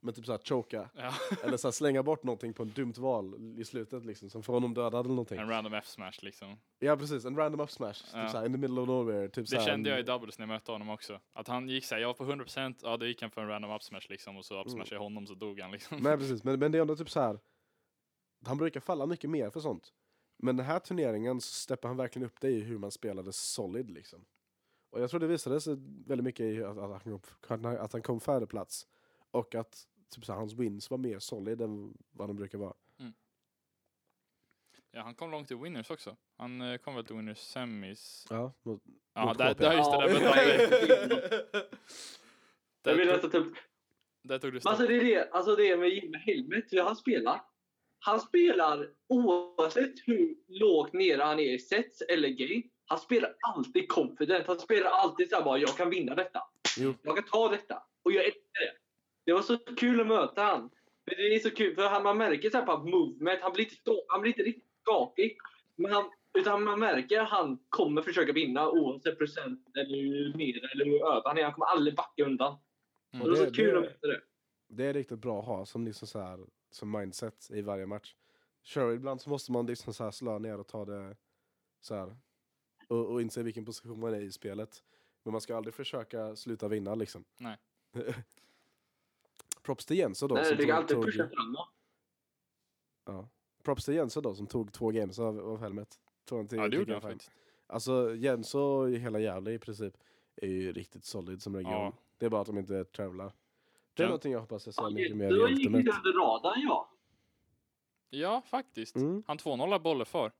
[0.00, 0.90] men typ så här choka.
[0.94, 1.12] Ja.
[1.44, 4.52] Eller så här, slänga bort någonting på en dumt val i slutet liksom, som får
[4.52, 5.38] honom dödad eller någonting.
[5.38, 6.56] En random F-smash liksom.
[6.78, 8.04] Ja precis, en random up smash.
[8.12, 8.22] Ja.
[8.22, 9.28] Typ så här, in the middle of nowhere.
[9.28, 11.20] Typ så Det här, kände jag i doubles när jag mötte honom också.
[11.32, 13.70] Att han gick såhär, jag var på 100%, ja då gick han för en random
[13.70, 15.98] up smash liksom och så up smashade jag honom så dog han liksom.
[15.98, 17.38] Nej precis, men, men det är ändå typ så här.
[18.46, 19.92] Han brukar falla mycket mer för sånt.
[20.42, 23.90] Men den här turneringen så steppar han verkligen upp det i hur man spelade solid
[23.90, 24.24] liksom.
[24.90, 28.02] Och jag tror det visade sig väldigt mycket i att, att, han, kom, att han
[28.02, 28.86] kom färre plats
[29.30, 32.74] Och att typ så här, hans wins var mer solid än vad de brukar vara.
[34.90, 36.16] Ja, han kom långt i winners också.
[36.36, 38.26] Han eh, kom väl till winners semis.
[38.30, 38.82] Ja, mot,
[39.14, 39.64] Ja, mot där, KP.
[39.64, 41.70] där, just det, där, där,
[42.90, 43.56] Jag vill där, nästan ta upp
[44.22, 47.40] där tog du alltså det är det, alltså det med Jimmy Helmet, hur han spelar.
[47.98, 52.62] Han spelar oavsett hur lågt nere han är i sets eller game.
[52.88, 54.46] Han spelar alltid confident.
[54.46, 56.42] Han spelar alltid såhär bara, jag kan vinna detta.
[56.78, 56.94] Jo.
[57.02, 57.82] Jag kan ta detta.
[58.02, 58.72] Och jag älskar det.
[59.24, 60.60] Det var så kul att möta han.
[61.04, 63.64] Men det är så kul, för han, man märker så här på movement, han blir
[63.64, 65.38] inte, stå, han blir inte riktigt skakig.
[65.76, 70.68] Men han, utan man märker att han kommer försöka vinna oavsett procent eller hur nere
[70.72, 71.42] eller hur över han är.
[71.42, 72.56] Han kommer aldrig backa undan.
[73.12, 73.22] Mm.
[73.26, 74.20] Och det Det- så kul det- att möta det.
[74.68, 76.38] Det är riktigt bra att ha som, liksom så här,
[76.70, 78.14] som mindset i varje match.
[78.64, 81.16] Sure, ibland så måste man liksom så här slå ner och ta det
[81.80, 82.16] så här.
[82.88, 84.82] Och, och inse vilken position man är i spelet.
[85.22, 87.24] Men man ska aldrig försöka sluta vinna liksom.
[87.38, 87.56] Nej.
[89.62, 90.34] Props till Jenso då.
[90.34, 91.68] Nej, som det tog, alltid tog, pusha framåt.
[93.04, 93.28] ja.
[93.62, 96.00] Props till Jenso då som tog två games av, av Helmet.
[96.24, 97.30] Tog han till, Ja, det gjorde han faktiskt.
[97.66, 99.94] Alltså Jenso i hela Gävle i princip
[100.36, 101.72] är ju riktigt solid som region.
[101.72, 101.92] Ja.
[102.18, 103.32] Det är bara att de inte travlar.
[103.94, 104.08] Det är Ja.
[104.08, 105.78] någonting jag hoppas jag ser Ja, mycket mer i gick Ultimate.
[105.78, 106.90] inte under radarn, ja.
[108.10, 108.96] Ja, faktiskt.
[108.96, 109.22] Mm.
[109.26, 110.32] Han 2-0 bollar för.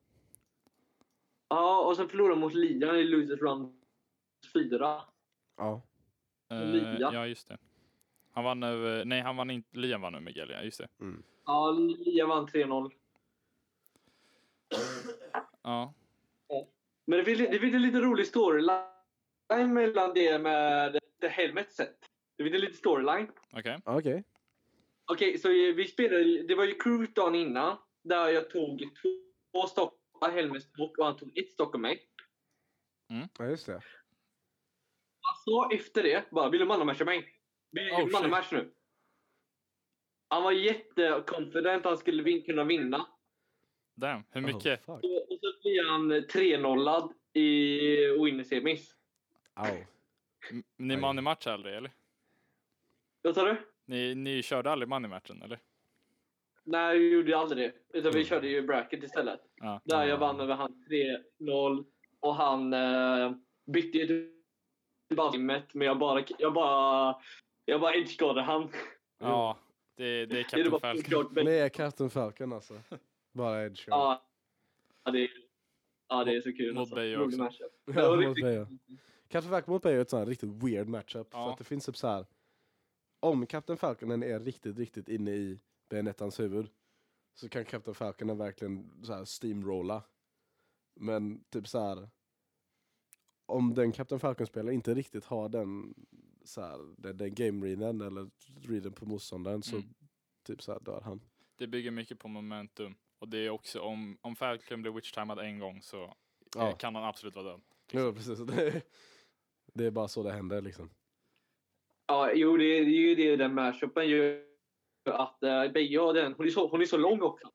[1.48, 3.80] Ja, och sen förlorade mot Lian i Losers Run
[4.52, 5.02] 4.
[5.56, 5.82] Ja.
[6.50, 7.10] Lia.
[7.12, 7.58] ja, just det.
[8.32, 10.88] Han vann över, nej han vann inte, Liam vann över Miguel, ja just det.
[11.00, 11.22] Mm.
[11.44, 12.90] Ja, Lian vann 3-0.
[15.62, 15.94] Ja.
[17.04, 21.98] Men det finns, det finns en lite rolig storyline mellan det med The Helmet set.
[22.36, 23.30] Det finns en liten storyline.
[23.52, 23.78] Okej.
[23.84, 24.24] Okej.
[25.06, 27.76] Okej, så vi spelade, det var ju Cruise dagen innan.
[28.02, 32.08] Där jag tog två stock av Helmets stock och han tog ett stock av mig.
[33.38, 33.72] Ja, just det.
[35.20, 37.34] Han sa efter det bara, vill du mannamatcha mig?
[37.70, 38.74] Vill Oh, du mannamatch nu?
[40.28, 43.06] Han var jättekonfident att han skulle vin- kunna vinna.
[43.94, 44.84] Damn, hur Oh, mycket?
[44.84, 45.04] fuck.
[45.04, 48.94] Och, och så blir han 3-0 i winnersemis.
[49.54, 49.84] Au.
[50.76, 51.00] Ni Aj.
[51.00, 51.90] man i match aldrig eller?
[53.22, 53.56] Vad sa du?
[53.84, 55.58] Ni, ni körde aldrig man i matchen eller?
[56.70, 57.58] Nej, vi gjorde aldrig
[57.92, 57.98] det.
[57.98, 58.24] Utan vi Mm.
[58.28, 59.40] körde ju bracket istället.
[59.56, 59.80] Ja.
[59.84, 60.26] Där jag Ah.
[60.26, 61.84] vann över han 3-0.
[62.20, 63.32] Och han eh,
[63.66, 64.32] bytte ju
[65.08, 67.16] tillbaka men jag bara, jag bara,
[67.64, 68.68] jag bara edgeguardade han.
[69.18, 69.58] Ja,
[69.96, 71.34] det, det är Captain Falcon.
[71.44, 72.74] Det är Captain Falcon alltså.
[73.32, 73.84] Bara Edge.
[73.86, 74.22] Ja,
[75.04, 75.30] ja, det är,
[76.08, 76.74] ja, det är så kul.
[76.74, 76.96] Mot alltså.
[76.96, 77.38] Rolig också.
[77.38, 77.72] matchup.
[77.84, 78.66] Ja, mot riktigt- Beijer.
[79.28, 81.32] Captain Falcon mot Beijer är ett sånt här riktigt weird matchup.
[81.32, 81.52] För Ja.
[81.52, 82.26] att det finns typ så här.
[83.20, 85.58] Om Captain Falconen är riktigt, riktigt inne i
[85.88, 86.68] Benettans huvud.
[87.34, 90.02] Så kan Captain Falconen verkligen så här steamrolla.
[91.00, 92.08] Men typ så här.
[93.46, 95.94] om den Captain Falcon-spelaren inte riktigt har den,
[96.44, 98.30] så här, den, den game-readen eller
[98.68, 99.88] readen på motståndaren så Mm.
[100.46, 101.20] typ så här dör han.
[101.56, 102.94] Det bygger mycket på momentum.
[103.18, 106.12] Och det är också om, om Falcon blir witch-timad en gång så eh,
[106.56, 106.72] Ja.
[106.72, 107.60] kan han absolut vara död.
[107.92, 108.38] Ja, precis.
[108.38, 108.82] Det,
[109.74, 110.90] det är bara så det händer liksom.
[112.06, 114.47] Ja, jo, det är, det är ju det den mashupen gör.
[115.12, 117.46] Att uh, Beja den, hon är, så, hon är så lång också.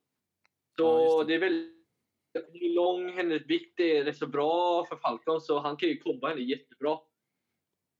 [0.78, 1.36] Så Ja, just det.
[1.36, 1.74] är väldigt
[2.34, 6.30] är lång, hennes vikt är rätt så bra för Falcon så han kan ju komma
[6.30, 7.00] henne jättebra.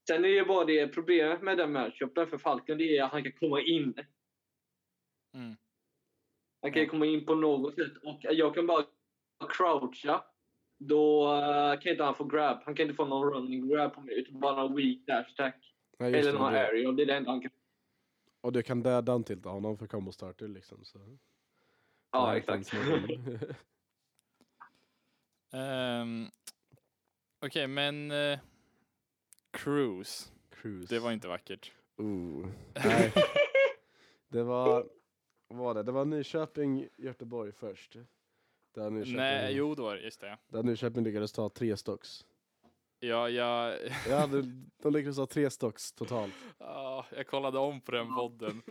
[0.08, 3.22] Sen är det bara det problemet med den matchupen för Falcon det är att han
[3.22, 3.94] kan komma in.
[5.34, 5.56] Mm.
[6.62, 8.84] Han kan ju komma in på något sätt och jag kan bara
[9.48, 10.24] croucha.
[10.78, 12.62] Då eh, kan inte han få grab.
[12.64, 15.74] Han kan inte få någon running grab på mig utan bara någon weak dash attack.
[15.98, 16.66] Ja, Eller det, någon det.
[16.66, 16.96] aerial.
[16.96, 17.50] Det är det enda han kan.
[18.44, 20.84] Och du kan där downtilta honom för combo starter liksom.
[20.84, 20.98] Så.
[22.12, 22.72] Ja, exakt.
[25.52, 26.30] Ehm,
[27.40, 28.38] Okej, men eh,
[29.50, 30.30] Cruise.
[30.50, 30.94] Cruise.
[30.94, 31.72] Det var inte vackert.
[31.96, 32.48] Ooh.
[32.84, 33.12] Nej.
[34.28, 34.88] det var,
[35.48, 35.82] vad var det?
[35.82, 37.96] Det var Nyköping, Göteborg först.
[38.74, 40.38] Där Nyköping, Nej, jo det var det, just det.
[40.48, 42.26] Där Nyköping lyckades ta tre stocks.
[43.08, 43.78] Ja, jag,
[44.08, 46.34] Ja, de, de lyckades ta tre stocks totalt.
[46.58, 48.62] Ja, jag kollade om på den podden.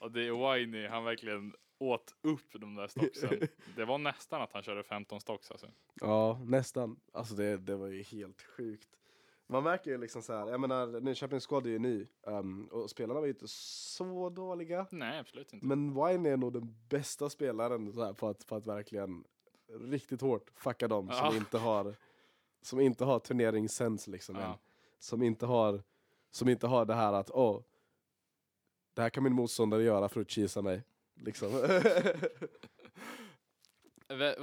[0.00, 3.48] Och det är Winey, han verkligen åt upp de där stocksen.
[3.76, 5.66] Det var nästan att han körde 15 stocks alltså.
[6.00, 7.00] Ja, nästan.
[7.12, 8.88] Alltså det, det var ju helt sjukt.
[9.46, 12.90] Man märker ju liksom så här, jag menar Nyköpings squad är ju ny um, och
[12.90, 14.86] spelarna var ju inte så dåliga.
[14.90, 15.66] Nej, absolut inte.
[15.66, 19.24] Men Wine är nog den bästa spelaren så här, på, att, på att verkligen
[19.80, 21.26] riktigt hårt fucka dem Ja.
[21.30, 21.96] som inte har
[22.62, 24.42] som inte har turneringssens liksom än.
[24.42, 24.58] Ja.
[24.98, 25.82] Som inte har
[26.30, 27.62] som inte har det här att åh
[28.94, 30.82] det här kan min motståndare göra för att cheesa mig.
[31.14, 31.52] Liksom.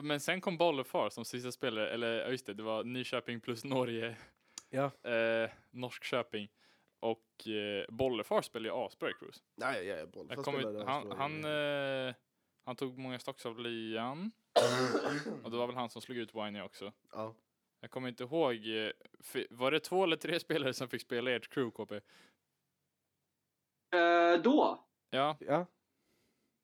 [0.03, 3.63] Men sen kom Bollefar som sista spelare, eller ja, just det, det var Nyköping plus
[3.63, 4.15] Norge,
[4.69, 4.91] ja.
[5.11, 6.49] eh, Norskköping.
[6.99, 9.39] Och eh, Bollefar spelar ju asbra i Cruise.
[9.55, 10.25] Nej, ja, ja, boll.
[10.29, 12.15] Jag Fast kom, spelade han, han, eh,
[12.65, 14.31] han tog många stocks av Lian.
[15.43, 16.93] Och det var väl han som slog ut Winey också.
[17.11, 17.33] ja.
[17.79, 18.91] Jag kommer inte ihåg, eh,
[19.49, 21.95] var det två eller tre spelare som fick spela ert crew KP?
[23.95, 25.65] Eh, då, Ja, ja,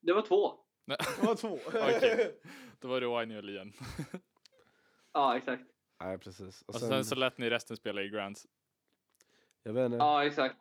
[0.01, 0.59] det var två.
[0.85, 1.59] det var två.
[1.67, 2.39] Okej.
[2.79, 3.73] då var det Winey och Lian.
[5.13, 5.63] Ja, exakt.
[5.99, 6.61] Nej, precis.
[6.61, 8.47] Och Och sen, sen så lät ni resten spela i Grands.
[9.63, 9.97] jag vet inte.
[9.97, 10.55] Ja, exakt.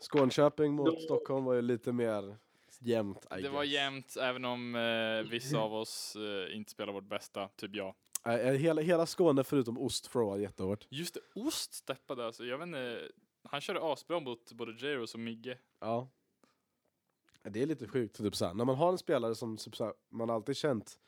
[0.00, 2.36] Skånköping mot Då- Stockholm var ju lite mer
[2.80, 3.26] jämnt.
[3.38, 3.72] I Det var guess.
[3.72, 7.94] jämnt, även om eh, vissa av oss eh, inte spelar vårt bästa, typ jag.
[8.24, 10.86] Nej, hela, hela Skåne förutom ost var jättehårt.
[10.90, 12.44] Just det, Ost steppade alltså.
[12.44, 13.08] Jag vet inte,
[13.42, 15.58] han körde asbra mot både Jaros och Migge.
[15.80, 16.08] Ja.
[17.42, 20.30] Det är lite sjukt, typ såhär, när man har en spelare som typ såhär, man
[20.30, 20.98] alltid känt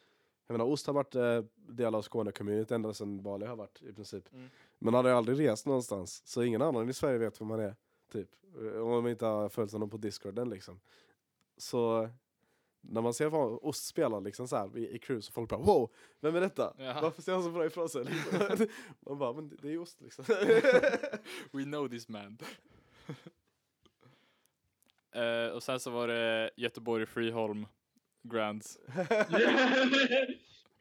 [0.47, 3.93] jag menar, Ost har varit eh, del av Skåne-community ända sedan Bali har varit i
[3.93, 4.33] princip.
[4.33, 4.51] Mm.
[4.79, 7.61] Men han har ju aldrig rest någonstans, så ingen annan i Sverige vet vem man
[7.61, 7.77] är.
[8.13, 8.29] Typ.
[8.61, 10.81] Eh, Om man inte har följt honom på Discorden liksom.
[11.57, 12.09] Så
[12.89, 15.61] när man ser vad Ost spelar liksom så här, i, i cruise, och folk bara
[15.61, 16.75] wow, vem är detta?
[16.79, 16.99] Ja.
[17.03, 18.05] Varför ser han så bra ifrån sig?
[18.05, 18.67] Liksom.
[19.01, 20.25] man bara, men det, det är ju Ost liksom.
[21.53, 22.39] We know this man.
[25.15, 27.67] Eh, och sen så var det Göteborg Freeholm
[28.23, 28.79] Grands.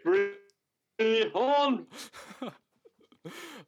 [0.04, 1.86] Friholm!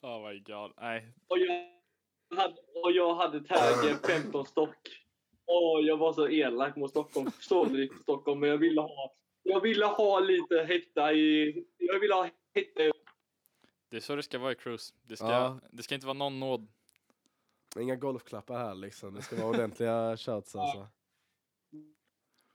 [0.01, 1.13] oh my god, nej.
[1.27, 1.69] Och jag
[2.37, 5.04] hade, och jag hade taggen 15 stock.
[5.45, 7.31] Åh, jag var så elak mot Stockholm.
[7.39, 11.65] Sålde lite Stockholm, men jag ville ha, jag ville ha lite hetta i...
[11.77, 12.91] Jag ville ha hetta i...
[13.89, 14.93] Det är så det ska vara i cruise.
[15.01, 15.59] Det ska, Ja.
[15.71, 16.67] det ska inte vara någon nåd.
[17.79, 20.87] Inga golfklappar här liksom, det ska vara ordentliga shots alltså.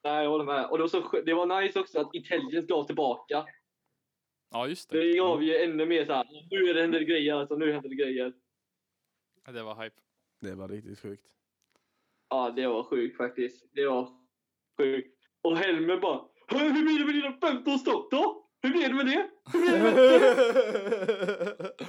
[0.05, 0.67] Nej, jag håller med.
[0.71, 3.47] Och det var, så, det var nice också att Intelligence gav tillbaka.
[4.51, 4.99] Ja, just det.
[5.07, 6.27] Det gav ju ännu mer så här.
[6.51, 8.33] nu är det händer det grejer alltså, nu händer det grejer.
[9.53, 9.97] Det var hype.
[10.41, 11.27] Det var riktigt sjukt.
[12.31, 13.65] Ja, det var sjukt faktiskt.
[13.75, 14.09] Det var
[14.79, 15.17] sjukt.
[15.43, 18.47] Och Helmer bara, "Hur blir det med dina 15 stock då?
[18.63, 19.31] Hur blir det med det?
[19.53, 21.75] Hur blir det med det?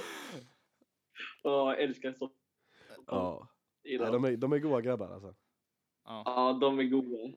[1.42, 2.32] Ja, jag älskar stock.
[3.06, 3.48] ja,
[3.98, 4.12] dem.
[4.12, 5.34] de är, de är goa grabbar alltså.
[6.04, 6.22] Ja.
[6.26, 7.36] Ja, de är goda.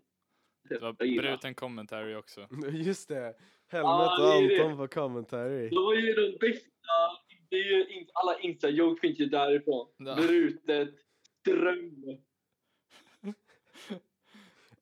[0.70, 2.48] Det var bruten commentary också.
[2.72, 3.36] Just det,
[3.68, 4.64] Helmet Ja, och det är det.
[4.64, 5.70] Anton på commentary.
[5.70, 6.70] De var ju de bästa.
[7.50, 9.88] Det är ju alla Insta-joke finns ju därifrån.
[9.98, 10.16] Ja.
[10.16, 10.90] Brutet,
[11.46, 12.06] dröm.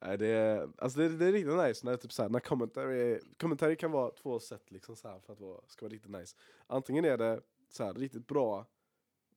[0.05, 3.75] Nej, det, är, alltså det, det är riktigt nice när, typ såhär, när commentary, commentary
[3.75, 6.35] kan vara två sätt liksom så här för att vara, ska vara riktigt nice.
[6.67, 8.65] Antingen är det så här, riktigt bra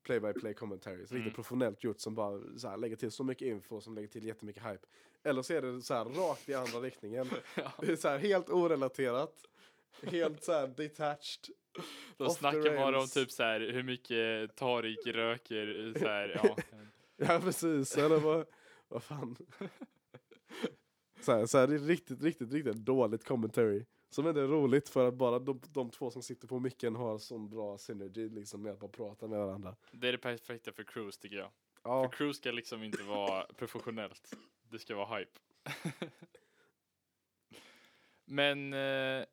[0.03, 1.07] play-by-play commentary, Mm.
[1.11, 4.25] riktigt professionellt gjort som bara så här, lägger till så mycket info som lägger till
[4.25, 4.87] jättemycket hype.
[5.23, 7.29] Eller så är det så här, rakt i andra riktningen.
[7.57, 7.73] Ja.
[7.81, 9.35] Det är så här, helt orelaterat,
[10.03, 11.55] helt så här detached
[12.17, 15.95] De snackar bara om typ så här hur mycket Tarik röker.
[15.99, 16.57] Så här, ja.
[17.17, 18.47] Ja precis, eller vad,
[18.89, 19.37] vad fan.
[21.21, 23.85] Så här, så här, det är riktigt, riktigt, riktigt dåligt commentary.
[24.11, 27.19] Som ändå är roligt för att bara de, de två som sitter på micken har
[27.19, 29.77] sån bra synergy liksom med att bara prata med varandra.
[29.93, 31.51] Det är det perfekta för cruise tycker jag.
[31.83, 34.35] Ja, För cruise ska liksom inte vara professionellt.
[34.71, 35.41] Det ska vara hype.
[38.25, 39.25] Men eh,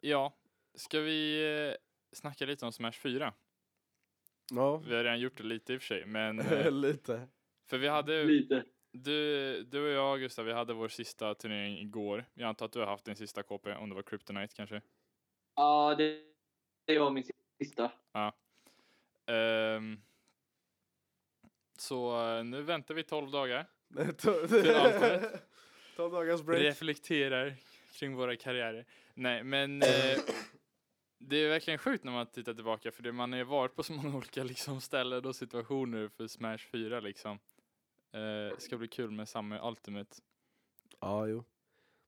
[0.00, 0.34] ja,
[0.74, 1.76] ska vi eh,
[2.12, 3.32] snacka lite om Smash 4?
[4.50, 4.76] ja.
[4.76, 7.28] Vi har redan gjort det lite i och för sig, men eh, lite.
[7.66, 8.64] för vi hade Lite.
[8.94, 12.24] Du, du och jag Gustav, vi hade vår sista turnering igår.
[12.34, 14.80] Jag antar att du har haft din sista KP, om det var Kryptonite kanske?
[15.56, 16.20] Ja, det,
[16.86, 17.24] det var min
[17.62, 17.90] sista.
[19.26, 20.00] Ehm,
[21.78, 23.66] så eh, nu väntar vi 12 dagar.
[24.48, 25.48] Till alfaret.
[25.96, 26.62] 12 dagars break.
[26.62, 27.54] reflekterar
[27.92, 28.86] kring våra karriärer.
[29.14, 30.18] Nej, men eh,
[31.18, 33.82] det är verkligen sjukt när man tittar tillbaka för det, man har ju varit på
[33.82, 37.38] så många olika liksom, ställen och situationer för Smash 4 liksom.
[38.14, 40.16] Eh, ska bli kul med samma Ultimate.
[41.00, 41.44] Ja, jo.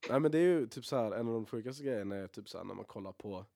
[0.09, 2.49] Nej men det är ju typ så här, en av de sjukaste grejerna är typ
[2.49, 3.47] så här när man kollar på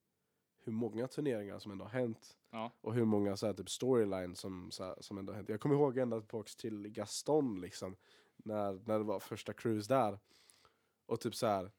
[0.63, 2.37] hur många turneringar som ändå har hänt.
[2.49, 2.71] Ja.
[2.81, 5.49] Och hur många så här, typ storylines som, så här, som ändå har hänt.
[5.49, 7.95] Jag kommer ihåg ända tillbaks till Gaston liksom.
[8.37, 10.19] När, när det var första cruise där.
[11.05, 11.71] Och typ så här.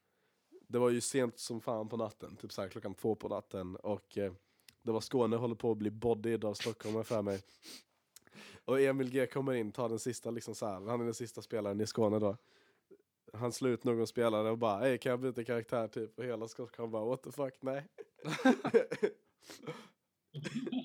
[0.69, 3.77] Det var ju sent som fan på natten, typ så här klockan två på natten.
[3.77, 4.33] Och eh,
[4.83, 7.41] det var Skåne håller på att bli bodied av Stockholm för mig.
[8.73, 11.43] Och Emil G kommer in, tar den sista liksom så här, han är den sista
[11.43, 12.37] spelaren i Skåne då.
[13.33, 16.19] Han slår ut någon spelare och bara Ey kan jag byta karaktär typ?
[16.19, 17.89] Och hela Stockholm bara what the fuck, nej.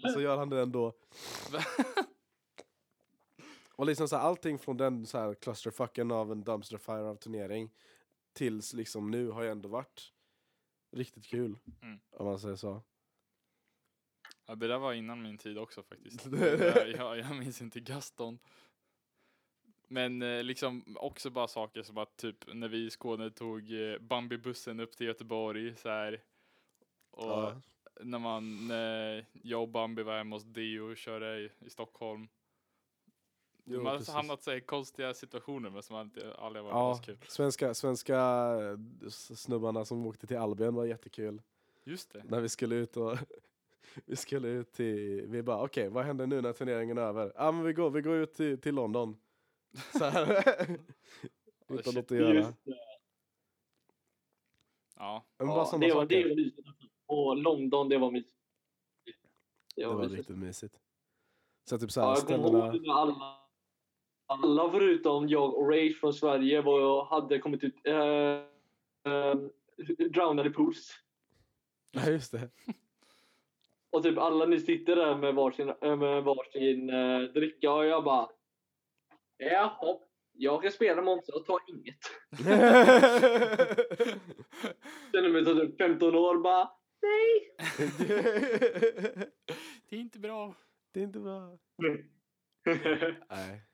[0.03, 0.93] Och så gör han det ändå.
[3.75, 7.15] Och liksom så här, allting från den så här clusterfucken av en dumpster fire av
[7.15, 7.69] turnering
[8.33, 10.13] tills liksom nu har ju ändå varit
[10.91, 11.59] riktigt kul.
[11.81, 11.99] Mm.
[12.11, 12.81] Om man säger så.
[14.47, 16.25] Ja, det där var innan min tid också faktiskt.
[16.31, 18.39] Jag, jag, jag minns inte Gaston.
[19.87, 23.99] Men eh, liksom också bara saker som att typ när vi i Skåne tog eh,
[23.99, 26.21] Bambi-bussen upp till Göteborg så här.
[27.11, 27.61] Och Ja.
[28.01, 32.27] när man, när jag och Bambi var hemma hos Dio och körde i, i Stockholm.
[33.65, 36.25] Jo, man har hamnat i konstiga situationer men som aldrig
[36.63, 37.17] har Ja, varit kul.
[37.27, 38.17] svenska, svenska
[38.61, 41.41] eh, snubbarna som åkte till Albion var jättekul.
[41.83, 42.23] Just det.
[42.23, 43.17] När vi skulle ut och
[44.05, 47.31] vi skulle ut till, vi bara okej vad händer nu när turneringen är över?
[47.35, 49.17] Ja ah, men vi går, vi går ut till, till London.
[49.97, 50.27] Så här.
[51.69, 51.95] Utan shit.
[51.95, 52.53] något att göra.
[54.99, 56.67] Ja, Men bara Ja, det, var, det var mysigt.
[57.05, 58.33] Och London, det var mysigt.
[59.75, 60.17] Det Det var, var mysigt.
[60.19, 60.75] riktigt mysigt.
[61.69, 62.93] Så typ såhär Ja, jag kommer ställena.
[62.93, 63.37] alla,
[64.25, 67.93] alla förutom jag och Rage från Sverige var, hade kommit ut äh,
[69.13, 69.35] äh,
[70.09, 70.91] drownade pools.
[71.91, 72.49] Ja just det.
[73.89, 78.03] Och typ alla ni sitter där med varsin, äh, med varsin äh, dricka och jag
[78.03, 78.29] bara
[79.37, 79.99] Jaha,
[80.33, 81.99] jag kan spela Monster och ta inget.
[85.11, 86.69] Känner mig som typ 15 år bara
[87.01, 87.55] nej.
[89.89, 90.55] det är inte bra.
[90.91, 91.57] det är inte bra.
[93.29, 93.66] Nej.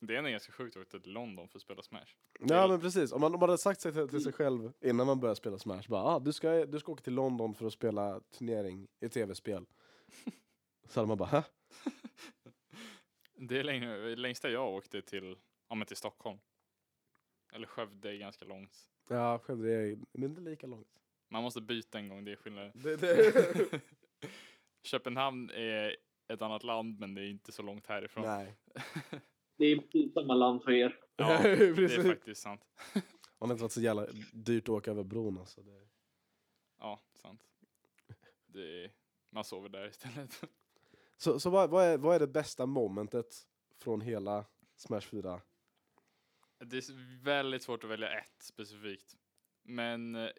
[0.00, 2.14] Det är ganska sjukt att åka till London för att spela Smash.
[2.38, 5.06] Ja men precis, om man, om man hade sagt sig till, till sig själv innan
[5.06, 7.72] man började spela Smash bara ah, du, ska, du ska åka till London för att
[7.72, 9.66] spela turnering i tv-spel.
[10.88, 11.42] Så hade man bara Hä?
[13.34, 15.36] Det är längre, längsta jag åkte till,
[15.68, 16.38] ja men till Stockholm.
[17.52, 18.90] Eller Skövde är ganska långt.
[19.08, 20.88] Ja, själv det är inte lika långt.
[21.28, 22.70] Man måste byta en gång, det är skillnad.
[22.74, 23.80] Det, det.
[24.82, 25.96] Köpenhamn är
[26.28, 28.24] ett annat land men det är inte så långt härifrån.
[28.24, 28.56] Nej.
[29.58, 30.96] Det är precis samma land för er.
[31.16, 32.60] Ja, det är faktiskt sant.
[33.38, 35.62] Om det inte varit så jävla dyrt att åka över bron alltså.
[35.62, 35.88] Det...
[36.78, 37.42] Ja, sant.
[38.46, 38.92] Det är,
[39.30, 40.40] man sover där istället.
[41.16, 43.46] Så, så vad, vad, är, vad är det bästa momentet
[43.78, 44.44] från hela
[44.76, 45.40] Smash 4?
[46.58, 49.16] Det är väldigt svårt att välja ett specifikt.
[49.62, 50.30] Men eh,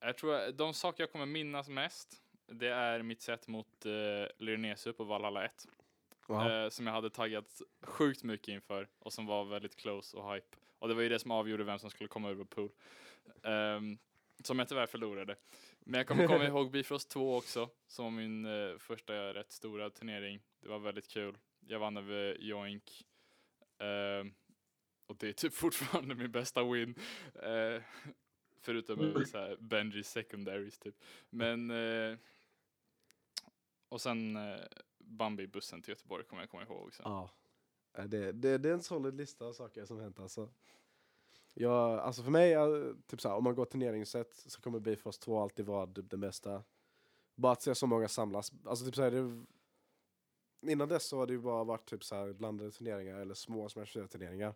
[0.00, 3.92] jag tror att de saker jag kommer minnas mest, det är mitt sätt mot eh,
[4.38, 5.66] Lyrenesu på Valhalla 1.
[6.28, 6.64] Ja.
[6.64, 10.56] Eh, som jag hade taggat sjukt mycket inför och som var väldigt close och hype.
[10.78, 12.70] Och det var ju det som avgjorde vem som skulle komma ur vår pool.
[13.42, 13.98] Ehm,
[14.44, 15.36] som jag tyvärr förlorade.
[15.80, 19.90] Men jag kommer komma ihåg Bifrost 2 också, som var min eh, första rätt stora
[19.90, 20.40] turnering.
[20.60, 21.38] Det var väldigt kul.
[21.66, 23.04] Jag vann över Joink.
[23.78, 24.34] Ehm,
[25.06, 26.94] och det är typ fortfarande min bästa win.
[27.34, 27.82] Eh,
[28.60, 30.94] förutom över så här Benji secondaries typ.
[31.30, 32.18] Men eh,
[33.88, 34.60] och sen eh,
[35.08, 37.02] Bambi-bussen till Göteborg kommer jag komma ihåg också.
[37.04, 37.30] Ja.
[37.92, 40.48] Ja, Det, det, det är en solid lista av saker som hänt alltså.
[41.54, 42.56] Ja, alltså för mig,
[43.06, 46.62] typ såhär, om man går turneringssätt så kommer Bifrost 2 alltid vara typ det bästa.
[47.34, 48.52] Bara att se så många samlas.
[48.64, 49.46] Alltså typ så här, det,
[50.72, 53.68] innan dess så har det ju bara varit typ så här blandade turneringar eller små
[53.68, 54.54] Smash 4-turneringar.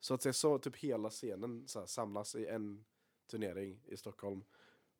[0.00, 2.84] Så att se så typ hela scenen så här, samlas i en
[3.30, 4.44] turnering i Stockholm.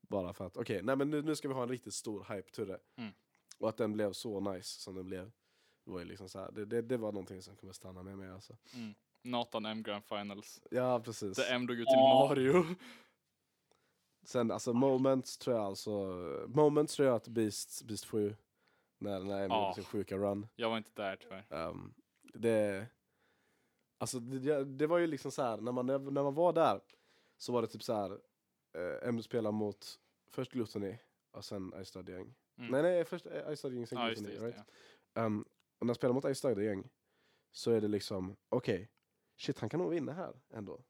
[0.00, 2.78] Bara för att, okej, nej men nu, nu ska vi ha en riktigt stor hype-turre.
[2.96, 3.12] Mm.
[3.62, 5.32] Och att den blev så nice som den blev.
[5.84, 8.18] Det var ju liksom så här, det, det, det var någonting som kommer stanna med
[8.18, 8.56] mig alltså.
[8.74, 8.94] Mm.
[9.22, 10.62] Nathan M Grand Finals.
[10.70, 11.36] Ja, precis.
[11.36, 11.96] Där M drog ut till.
[11.96, 12.64] Mario.
[14.24, 15.90] Sen alltså moments tror jag alltså,
[16.48, 18.36] moments tror jag att Beast, Beast 7,
[18.98, 19.62] när, när Emil Ja.
[19.62, 20.46] gjorde sin sjuka run.
[20.56, 21.46] Jag var inte där tyvärr.
[21.68, 21.94] Um,
[22.34, 22.86] det,
[23.98, 26.80] alltså det, det var ju liksom så här, när man, när man var där
[27.38, 28.12] så var det typ så här,
[28.78, 30.00] uh, Emil spelade mot
[30.30, 30.98] först Gluttony
[31.30, 32.34] och sen Ice Gang.
[32.56, 32.70] Mm.
[32.70, 34.64] Nej nej, först Ice Study Gang, sen Ja, det right?
[35.14, 35.24] ja.
[35.24, 35.44] Um,
[35.78, 36.90] och när jag spelar mot Ice Gang
[37.52, 38.90] så är det liksom, okej,
[39.36, 40.84] shit han kan nog vinna här ändå.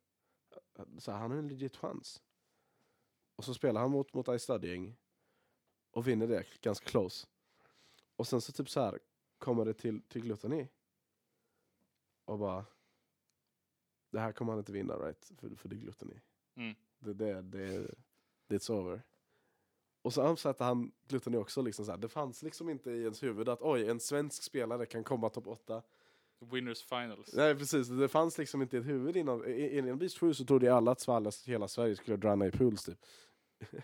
[0.99, 2.23] Så han har en legit chans.
[3.37, 4.97] Och så spelar han mot, mot Ice Gang
[5.91, 7.27] och vinner det ganska close.
[8.17, 8.99] Och sen så typ så här
[9.39, 10.69] kommer det till, till Gluttony.
[12.25, 12.67] Och bara,
[14.11, 16.21] det här kommer han inte vinna right, för, för det är Gluttony.
[16.55, 16.75] Mm.
[16.99, 17.95] Det, det, det,
[18.47, 19.03] det it's over.
[20.03, 21.99] Och så ansatte han Gluttony också liksom så här.
[21.99, 25.47] det fanns liksom inte i ens huvud att oj, en svensk spelare kan komma topp
[25.47, 25.83] 8.
[26.53, 27.33] Winners Finals.
[27.33, 30.45] Nej precis, det fanns liksom inte i ett huvud innan, i- innan Beast 7 så
[30.45, 32.99] trodde ju alla att Svallas, hela Sverige skulle dröna i pools typ.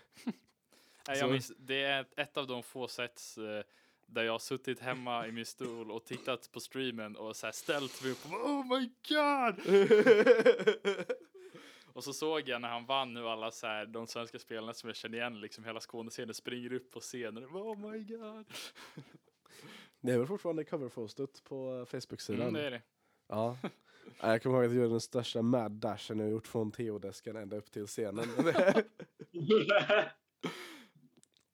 [1.07, 3.63] Nej, jag minns, det är ett, av de få sets eh,
[4.05, 7.51] där jag har suttit hemma i min stol och tittat på streamen och så här
[7.53, 9.55] ställt mig upp och bara, Oh my god!
[11.93, 14.89] och så såg jag när han vann hur alla så här, de svenska spelarna som
[14.89, 18.45] jag känner igen, liksom hela Skånescenen springer upp på scenen Oh my god!
[20.01, 22.41] det är väl fortfarande coverpostet på eh, Facebook-sidan?
[22.41, 22.81] Mm, det är det.
[23.27, 23.57] Ja.
[24.21, 27.35] Ja, Jag kommer ihåg att jag gjorde den största mad dashen jag gjort från TO-desken
[27.35, 28.25] ända upp till scenen.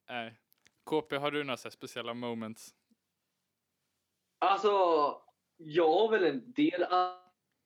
[0.10, 0.34] Nej.
[0.84, 2.76] KP, har du några speciella moments?
[4.40, 4.70] Alltså,
[5.58, 6.86] jag har väl en del.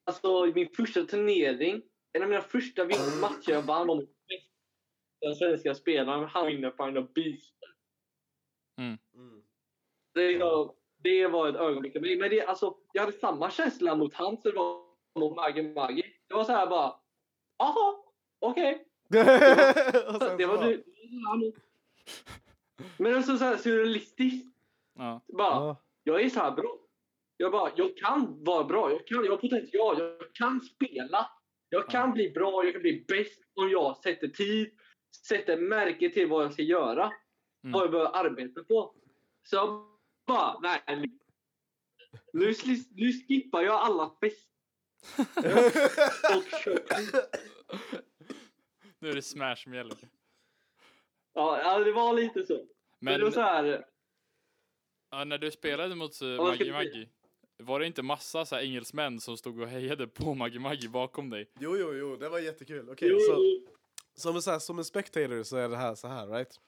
[0.06, 1.82] Alltså, min första turnering,
[2.14, 2.86] en av mina första
[3.22, 4.10] matcher jag vann var mot
[5.22, 6.24] den svenska spelaren.
[6.30, 7.56] Han vinner Final Beast.
[8.78, 8.98] Mm.
[10.14, 12.18] Det, var- det var ett ögonblick för mig.
[12.18, 14.84] Men det, alltså, jag hade samma känsla mot han som var
[15.20, 16.06] mot Maggie Maggie.
[16.28, 16.96] Det var så här bara,
[17.64, 18.86] aha, okej.
[20.20, 20.84] Sen Det var du.
[22.98, 24.48] Men alltså så här surrealistiskt.
[24.96, 25.22] Ja.
[25.28, 25.76] Bara, Ja.
[26.04, 26.78] jag är så här bra.
[27.38, 28.92] Jag bara, jag kan vara bra.
[28.92, 30.00] Jag, kan, jag har potential.
[30.00, 31.30] Jag kan spela.
[31.70, 32.64] Jag kan bli bra.
[32.64, 34.80] Jag kan bli bäst om jag sätter tid.
[35.28, 37.04] Sätter märke till vad jag ska göra.
[37.64, 37.72] Mm.
[37.74, 38.96] Vad jag behöver arbeta på.
[39.44, 39.86] Så jag
[40.28, 40.82] bara, nej.
[42.34, 42.54] Nu,
[42.92, 44.50] nu skippar jag alla fest
[46.36, 46.80] och kör.
[49.00, 49.98] Nu är det Smash som gäller.
[51.34, 52.54] Ja, det var lite så.
[52.56, 52.68] Men,
[53.00, 53.86] Men det var så här.
[55.12, 57.10] ja, när du spelade mot Maggie du- Maggie,
[57.60, 61.30] var det inte massa så här engelsmän som stod och hejade på Maggie Maggie bakom
[61.30, 61.50] dig?
[61.60, 62.90] Jo, jo, jo, det var jättekul.
[62.90, 63.60] Okej, Jo, så
[64.20, 66.60] som en, så här, som en spectator så är det här så här, right?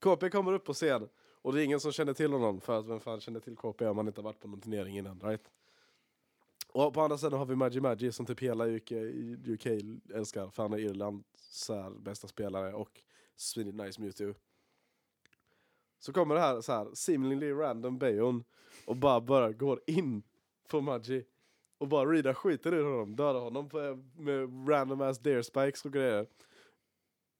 [0.00, 1.08] KP kommer upp på scen
[1.42, 3.86] och det är ingen som känner till honom för att vem fan känner till KP
[3.86, 5.50] om man inte har varit på någon turnering innan, right?
[6.72, 8.92] Och på andra sidan har vi Maggi Maggi som typ hela UK,
[9.46, 9.66] UK
[10.14, 13.00] älskar för han är så här, bästa spelare och
[13.36, 14.34] svinigt nice Mewtwo.
[15.98, 18.44] Så kommer det här så här seemingly random Bayon
[18.86, 20.22] och bara, bara går in
[20.68, 21.24] på Maggi
[21.78, 25.92] och bara readar skiten ur honom, dödar honom på, med random ass dare spikes och
[25.92, 26.26] grejer.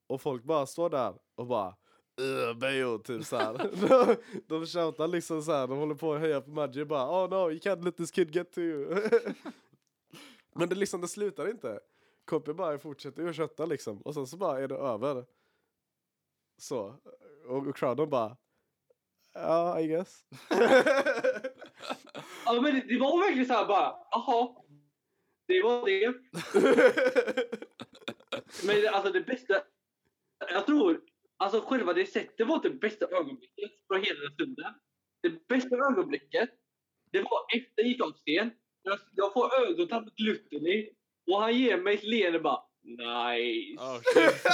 [0.07, 1.75] Och folk bara står där och bara
[2.21, 3.55] Ugh, Bayo, typ såhär.
[3.89, 7.51] de, de shoutar liksom såhär, de håller på att höja på Maggi bara Oh no,
[7.51, 9.03] you can't let this kid get to you.
[10.55, 11.81] Men det liksom, det slutar inte.
[12.25, 15.25] Koppe bara fortsätter ju att kötta liksom, och sen så bara är det över.
[16.57, 16.95] Så.
[17.49, 18.37] Och, och crowden bara
[19.43, 20.25] Ja, I guess.
[22.45, 24.55] Ja, men det, det var verkligen så här bara, jaha.
[25.47, 26.15] Det var det.
[28.67, 29.63] Men alltså det bästa,
[30.39, 31.01] jag tror,
[31.37, 34.75] alltså själva det sättet var inte det bästa ögonblicket från hela den stunden.
[35.23, 36.51] Det bästa ögonblicket,
[37.13, 38.51] det var efter jag gick av scen.
[38.83, 40.91] Jag, jag får ögonkontakt med Gluttony
[41.31, 43.83] och han ger mig ett leende bara, nice.
[43.83, 44.47] Oh, shit.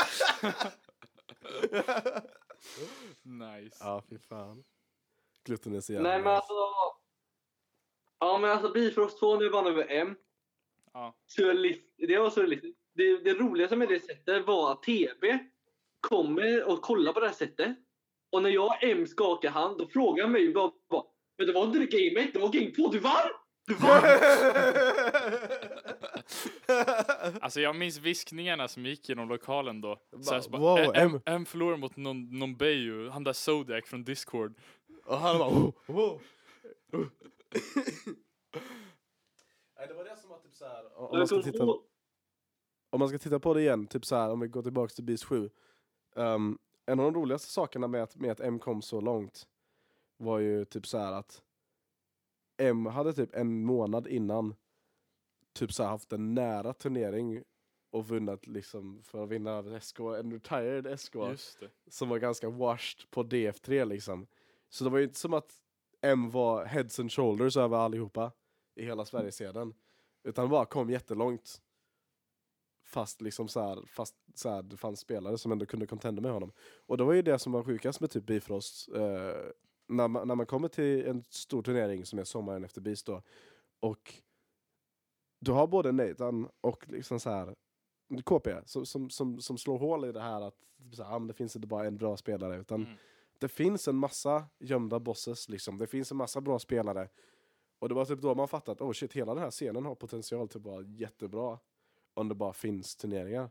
[3.23, 3.77] nice.
[3.81, 4.65] ja, fy fan.
[5.45, 6.55] Gluten är så jävla Nej men alltså,
[8.21, 10.15] ja men alltså Bifrost 2 nu vann över M.
[10.93, 11.15] Ja.
[11.27, 12.79] surrealist, det var surrealistiskt.
[12.95, 15.39] Det, det roligaste med det sättet var att TB
[16.01, 17.77] kommer och kollar på det här sättet.
[18.33, 21.03] Och när jag och M skakar hand, då frågar han mig bara, bara
[21.39, 23.29] Men det var inte det game 1, det var game 2, du vann!
[23.67, 24.03] Du vann!
[27.41, 29.99] Alltså jag minns viskningarna som gick genom lokalen då.
[30.23, 31.21] Så bara, wow, "Ä- M.
[31.27, 32.39] M, förlorar mot någon,
[33.11, 34.55] han där Zodiac från Discord.
[35.05, 36.21] Och han bara oh, oh.
[39.79, 41.65] Nej, det var det som var typ såhär, om man ska titta
[42.91, 45.05] om man ska titta på det igen, typ så här, om vi går tillbaks till
[45.05, 45.51] Beast 7.
[46.15, 49.47] Um, en av de roligaste sakerna med att, med att M kom så långt
[50.17, 51.43] var ju typ så här att
[52.57, 54.55] M hade typ en månad innan
[55.53, 57.43] typ så här haft en nära turnering
[57.91, 61.17] och vunnit liksom för att vinna SK, en retired SK
[61.91, 64.27] som var ganska washed på DF3 liksom.
[64.75, 65.53] Så det var ju inte som att
[66.01, 68.33] M var heads and shoulders över allihopa
[68.75, 69.75] i hela Sverigescenen.
[70.25, 71.63] Utan bara kom jättelångt.
[72.85, 76.33] Fast liksom så här, fast så här, det fanns spelare som ändå kunde contenda med
[76.33, 76.53] honom.
[76.87, 78.89] Och det var ju det som var sjukast med typ Bifrost.
[78.89, 79.37] Eh,
[79.89, 83.23] när, man, när man kommer till en stor turnering som är sommaren efter Beast då.
[83.81, 84.15] Och
[85.41, 87.55] du har både Nathan och liksom så här
[88.25, 90.57] KP som, som, som, som slår hål i det här att
[90.93, 92.97] så här, ah, det finns inte bara en bra spelare utan Mm.
[93.45, 95.79] Det finns en massa gömda bosses liksom.
[95.79, 97.09] Det finns en massa bra spelare.
[97.79, 99.95] Och det var typ då man fattade att oh shit, hela den här scenen har
[99.95, 101.59] potential till att vara jättebra.
[102.15, 103.51] Om det bara finns turneringar.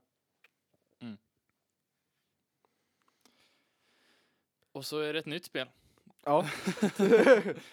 [4.72, 5.70] Och så är det ett nytt spel.
[6.24, 6.42] Ja.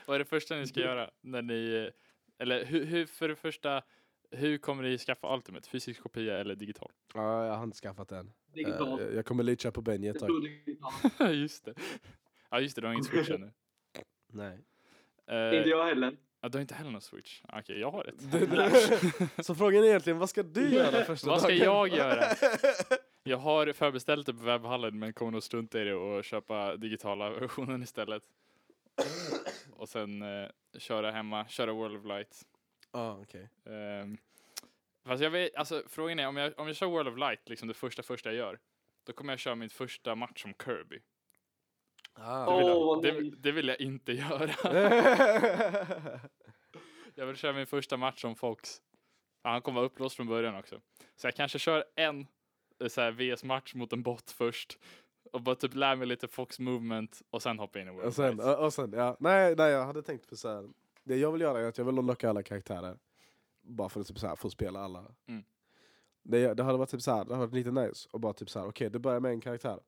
[0.06, 1.90] Vad är det första ni ska göra när ni,
[2.38, 3.82] eller hur, hur, för det första,
[4.30, 5.68] hur kommer ni skaffa Ultimate?
[5.68, 6.90] Fysisk kopia eller digital?
[7.14, 8.32] ja, jag har inte skaffat den.
[8.54, 9.00] Digitalt.
[9.00, 10.30] Eh, jag kommer leacha på Benji ett tag.
[11.32, 11.74] just det.
[12.50, 13.50] Ja just det, du har ingen switch ännu.
[14.32, 14.58] Nej.
[15.26, 16.16] Eh, Inte jag heller.
[16.40, 17.42] ja, du har inte heller någon switch?
[17.52, 18.20] Okej, jag har ett.
[19.46, 21.64] Så frågan är egentligen, vad ska du göra första Vad ska dagen?
[21.64, 22.24] jag göra?
[23.22, 27.30] Jag har förbeställt det på webbhallen men kommer nog strunta i det och köpa digitala
[27.30, 28.22] versionen istället.
[29.72, 32.42] Och sen eh, köra hemma, köra World of Light.
[32.92, 33.48] Ja, okej.
[33.64, 34.18] Um,
[35.04, 37.68] fast jag vet, alltså frågan är om jag, om jag kör World of Light, liksom
[37.68, 38.58] det första första jag gör,
[39.04, 40.98] då kommer jag köra min första match som Kirby.
[42.12, 42.50] Ah.
[42.50, 44.50] Det vill, jag, det, det vill jag inte göra.
[47.14, 48.82] Jag vill köra min första match som Fox.
[49.42, 50.80] Ja, han kommer vara upplåst från början också.
[51.16, 52.26] Så jag kanske kör en
[52.80, 54.78] eh, så VS-match mot en bot först.
[55.32, 58.08] Och bara typ lär mig lite Fox movement och sen hoppa in i World och
[58.08, 58.58] of sen, Light.
[58.58, 59.16] och sen, ja.
[59.20, 60.68] Nej, nej, jag hade tänkt för så här.
[61.04, 62.98] Det jag vill göra är att jag vill unlocka alla karaktärer.
[63.62, 65.14] Bara för att typ så här, få spela alla.
[65.26, 65.44] Mm.
[66.22, 68.08] Det, det hade varit typ så här, det hade varit lite nice.
[68.12, 69.80] Och bara typ så här, okej, du börjar med en karaktär.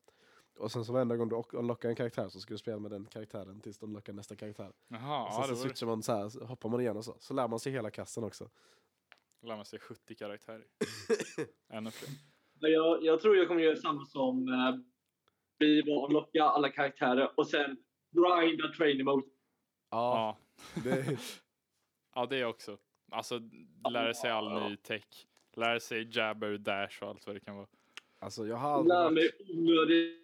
[0.59, 3.05] Och sen så varenda gång du unlockar en karaktär så ska du spela med den
[3.05, 4.71] karaktären tills du unlockar nästa karaktär.
[4.87, 7.05] Jaha, och sen ja, så det switchar man så här, så hoppar man igen och
[7.05, 7.15] så.
[7.19, 8.49] Så lär man sig hela kasten också.
[9.41, 10.65] lär man sig 70 karaktärer.
[11.69, 12.09] Ännu fler.
[12.59, 14.75] Jag, jag tror jag kommer göra samma som eh,
[15.59, 17.77] Bivo och locka alla karaktärer och sen
[18.11, 19.27] grinda training mode.
[19.89, 20.37] Ja, Ja.
[20.83, 21.19] Det,
[22.15, 22.77] ja, det också.
[23.11, 23.39] Alltså
[23.89, 25.27] lära sig all ny tech.
[25.55, 27.67] Lära sig jabber, dash och allt vad det kan vara.
[28.19, 29.13] alltså jag har aldrig Lär varit...
[29.13, 30.15] mig onödiga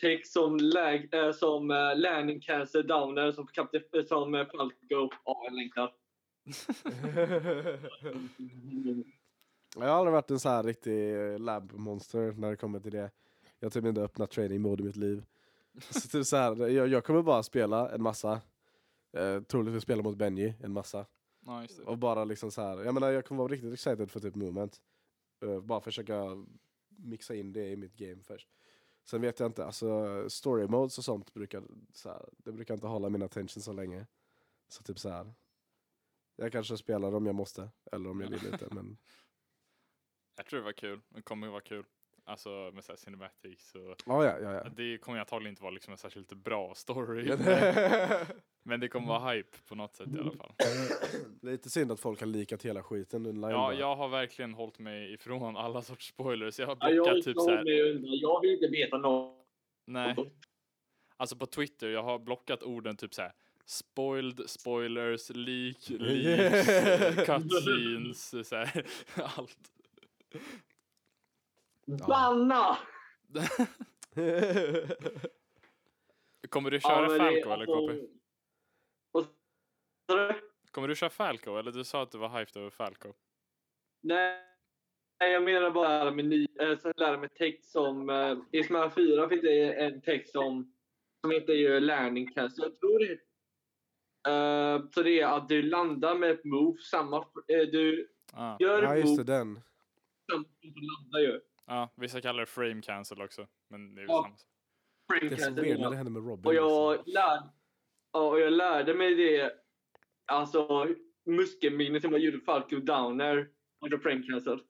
[0.00, 4.74] text som, läg, äh, som äh, landing cancer downer som, kapten, äh, som äh, Falco.
[4.88, 5.10] Ja,
[5.44, 5.92] jag längtar.
[9.78, 13.10] Jag har aldrig varit en så här riktig eh, lab-monster när det kommer till det.
[13.58, 15.24] Jag har typ inte öppnat training mode i mitt liv.
[15.90, 18.40] Så typ så här, jag, jag kommer bara spela en massa.
[19.16, 21.06] Eh, troligtvis spela mot Benji en massa.
[21.40, 21.82] Ja, just det.
[21.82, 24.80] Och bara liksom så här, jag menar jag kommer vara riktigt excited för typ moment.
[25.42, 26.44] Eh, bara försöka
[26.88, 28.48] mixa in det i mitt game först.
[29.04, 32.86] Sen vet jag inte, alltså story modes och sånt brukar, så här, det brukar inte
[32.86, 34.06] hålla min attention så länge.
[34.68, 35.34] Så typ så här.
[36.36, 38.68] Jag kanske spelar om jag måste, eller om jag vill inte.
[38.70, 38.98] Men
[40.36, 41.00] Jag tror det var kul.
[41.08, 41.84] Det kommer ju vara kul.
[42.28, 44.52] Alltså med så här cinematics och ja, ja, ja.
[44.52, 44.64] ja.
[44.76, 47.24] det kommer antagligen inte vara liksom en särskilt bra story.
[48.62, 50.52] Men det kommer vara hype på något sätt i alla fall.
[51.42, 53.50] Lite synd att folk har likat hela skiten online.
[53.50, 56.58] Ja, jag har verkligen hållit mig ifrån alla sorts spoilers.
[56.58, 57.64] Jag har Ja, jag, blockat typ så här.
[58.22, 59.36] jag vill inte veta något.
[59.86, 60.16] Nej,
[61.16, 63.32] alltså på Twitter, jag har blockat orden typ så här.
[63.64, 66.66] Spoiled, spoilers, leak, leaks,
[67.26, 68.86] cutscenes, så här,
[69.36, 69.72] allt.
[71.86, 72.78] Banna!
[76.48, 78.06] Kommer du köra det- Falco eller alltså- KP?
[79.12, 79.24] Vad
[80.10, 80.40] sa du?
[80.70, 83.12] Kommer du köra Falco eller du sa att du var hyped över Falco?
[84.02, 84.40] Nej,
[85.20, 88.10] nej, jag menar bara lära mig, ny, äh, lära mig text som...
[88.10, 90.72] Äh, I Smash 4 finns det en text som,
[91.20, 92.58] som inte är learning cast.
[92.58, 93.18] Jag tror det
[94.28, 97.18] Uh, så det är att du landar med ett move, samma...
[97.18, 97.22] Uh,
[97.72, 98.56] du Ah.
[98.60, 99.54] gör ja, ett just det, move, den.
[100.32, 101.40] samma som du landar gör.
[101.66, 103.46] Ja, vissa kallar det frame cancel också.
[103.68, 104.22] Men det är väl Ja.
[104.22, 104.48] samma sak.
[105.08, 106.46] Frame Det är när det händer med Robin.
[106.46, 107.12] Och jag, liksom.
[107.12, 107.42] lär,
[108.12, 109.52] ja, och jag lärde mig det,
[110.26, 110.86] alltså
[111.26, 113.48] muskelminnet som jag gjorde Falco Downer
[113.80, 114.60] och jag prank cancel.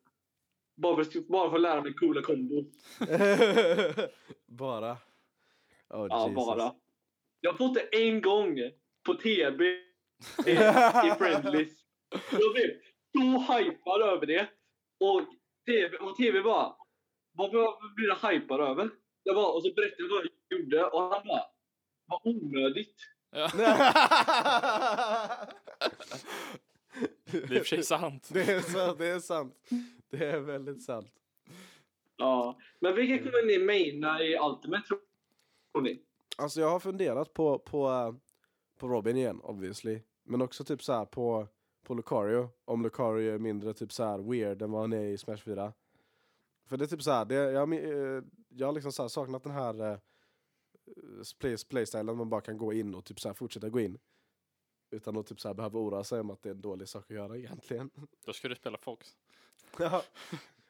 [0.76, 2.64] Bara för, bara för att lära mig coola kombo.
[4.46, 4.92] bara.
[4.92, 6.34] Oh, Ja, Jesus.
[6.46, 6.74] bara.
[7.40, 8.58] Jag har fått det en gång
[9.06, 9.80] på TB i,
[11.06, 11.72] i Friendlies.
[12.30, 12.70] Jag blev
[13.12, 14.48] så hypad över det.
[15.00, 15.22] Och
[15.66, 16.76] TV, och TV bara,
[17.36, 18.90] varför blir du hypad över?
[19.22, 21.44] Jag bara, och så berättade jag vad jag gjorde och han bara,
[22.06, 22.96] vad onödigt.
[23.30, 23.50] Ja,
[27.30, 28.28] det är i och för sig sant.
[28.32, 29.54] det är sant, det är sant.
[30.10, 31.12] Det är väldigt sant.
[32.16, 32.58] Ja.
[32.80, 35.00] Men vilka kommer ni maina i Ultimate tror
[35.82, 36.02] ni?
[36.38, 38.14] Alltså jag har funderat på, på,
[38.78, 40.02] på Robin igen, obviously.
[40.24, 41.48] Men också typ så här på,
[41.84, 42.48] på Lucario.
[42.64, 45.72] Om Lucario är mindre typ så här weird än vad han är i Smash 4.
[46.66, 49.52] För det är typ så här, det, jag, eh, jag har liksom så saknat den
[49.52, 49.98] här eh,
[51.38, 53.98] play, playstylen man bara kan gå in och typ så fortsätta gå in.
[54.90, 57.16] Utan att typ så behöva oroa sig om att det är en dålig sak att
[57.16, 57.90] göra egentligen.
[58.24, 59.16] Då ska du spela Fox.
[59.78, 60.02] ja,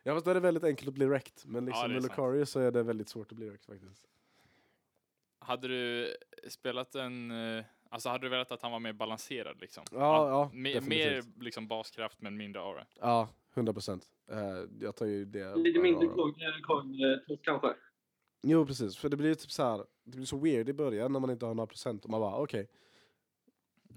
[0.03, 1.42] ja fast då är det väldigt enkelt att bli wrecked.
[1.44, 2.03] Men liksom Ja, med.
[2.03, 4.09] Lucario så är det väldigt svårt att bli wrecked faktiskt.
[5.38, 6.16] Hade du
[6.49, 9.84] spelat en, eh, alltså hade du velat att han var mer balanserad liksom?
[9.90, 12.86] Ja, ja, mer, mer liksom baskraft men mindre aura.
[13.01, 14.11] Ja, 100 procent.
[14.32, 15.56] Uh, jag tar ju det.
[15.56, 17.74] Lite mindre kung eh, kanske?
[18.42, 18.96] Jo, precis.
[18.96, 21.30] För det blir ju typ så här, det blir så weird i början när man
[21.30, 22.68] inte har några procent och man bara okej.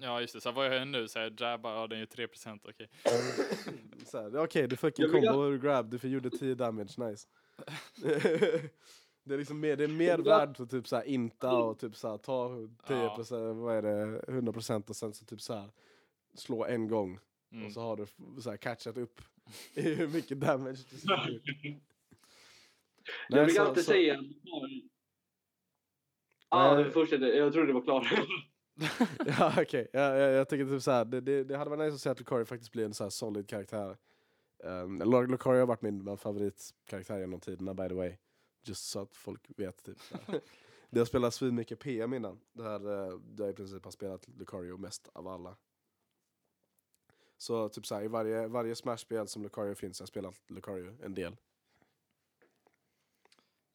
[0.01, 2.05] Ja just det, så vad jag gör nu så jag jabbar, ja den är ju
[2.27, 2.89] 3% okej.
[4.05, 6.89] Så här, Okej, du fick en Jag vill- combo och grab, du gjorde 10 damage,
[6.97, 7.27] nice.
[9.23, 11.95] det är liksom mer, det är mer värt att typ så här inta och typ
[11.95, 12.55] så här ta
[12.88, 15.69] 10 procent, vad är det, 100 procent och sen så typ så här
[16.34, 17.19] slå en gång
[17.51, 17.65] Mm.
[17.65, 19.21] och så har du f- så här catchat upp
[19.74, 21.43] i hur mycket damage du slår ut.
[23.30, 24.18] Jag brukar så- alltid så- säga...
[26.52, 27.28] Ja, ah, fortsätter.
[27.28, 28.08] Jag trodde det var klart.
[29.26, 32.02] Ja okej, jag, jag, jag tycker typ såhär, det, det, det hade varit nice att
[32.02, 33.97] se att Lucario faktiskt blir en så här solid karaktär.
[34.64, 35.00] Um,
[35.32, 38.18] Lucario har varit min favoritkaraktär genom tiderna by the way.
[38.64, 40.02] Just så att folk vet typ.
[40.02, 40.18] så
[40.89, 42.39] det har spelat svin mycket PM innan.
[42.54, 45.56] Det eh, där jag i princip har spelat Lucario mest av alla.
[47.40, 51.14] Så typ såhär, i varje, varje Smash-spel som Lucario finns har jag spelat Lucario en
[51.14, 51.36] del.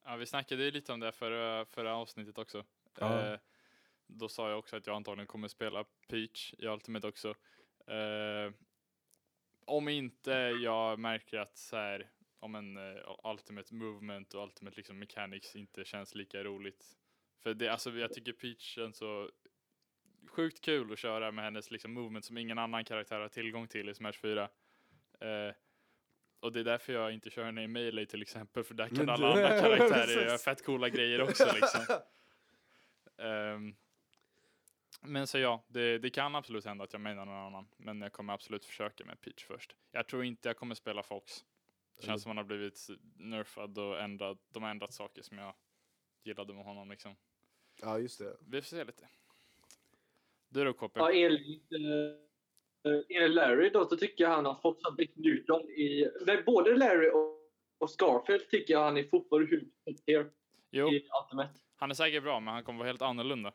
[0.05, 2.65] Ja, vi snackade ju lite om det förra, förra avsnittet också.
[2.99, 3.33] Ja.
[3.33, 3.39] Eh,
[4.07, 7.35] då sa jag också att jag antagligen kommer spela Peach i Ultimate också.
[7.87, 8.53] Eh,
[9.65, 14.99] om inte jag märker att så här, om en eh, Ultimate Movement och Ultimate liksom
[14.99, 16.97] Mechanics inte känns lika roligt.
[17.43, 19.31] För det, alltså jag tycker Peach känns så
[20.29, 23.89] sjukt kul att köra med hennes liksom movement som ingen annan karaktär har tillgång till
[23.89, 24.43] i Smash 4.
[25.21, 25.55] Eh,
[26.41, 28.99] och det är därför jag inte kör henne i Melee till exempel, för där kan
[28.99, 31.81] Men alla andra karaktärer göra fett coola grejer också liksom.
[33.19, 33.75] Ehm,
[35.01, 38.13] men så ja, det, det kan absolut hända att jag menar någon annan, men jag
[38.13, 39.77] kommer absolut försöka med Peach först.
[39.91, 41.45] Jag tror inte jag kommer spela Fox.
[41.97, 45.55] Det känns som han har blivit nerfad och ändrat, de har ändrat saker som jag
[46.23, 47.17] gillade med honom liksom.
[47.81, 48.37] Ja just det.
[48.41, 49.09] Vi får se lite.
[50.55, 51.01] Du då KP?
[51.01, 55.61] ja, enligt, eh, eh, enligt Larry då, så tycker jag han har fått Subject Newton
[55.61, 56.11] i...
[56.27, 57.39] Nej, både Larry och,
[57.79, 59.69] och Scarfield tycker jag han är fotboll hur
[60.71, 61.55] Jo, i Ultimate.
[61.77, 63.53] han är säkert bra, men han kommer vara helt annorlunda.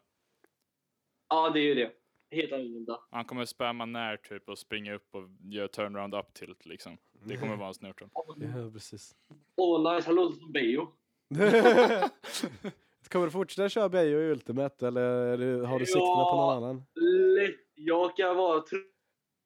[1.30, 1.92] Ja, det är ju det.
[2.32, 3.00] Helt annorlunda.
[3.12, 6.98] Han kommer spamma när typ och springa upp och göra turnaround up tilt liksom.
[7.24, 8.10] Det kommer vara hans Newton.
[8.14, 9.16] Ja precis.
[9.56, 10.08] Åh, nice.
[10.08, 10.94] Han låter som Beo.
[13.12, 16.84] Kommer du fortsätta köra Beijo i Ultimate eller är har du sikte på någon annan?
[17.76, 18.80] Jag kan vara tro-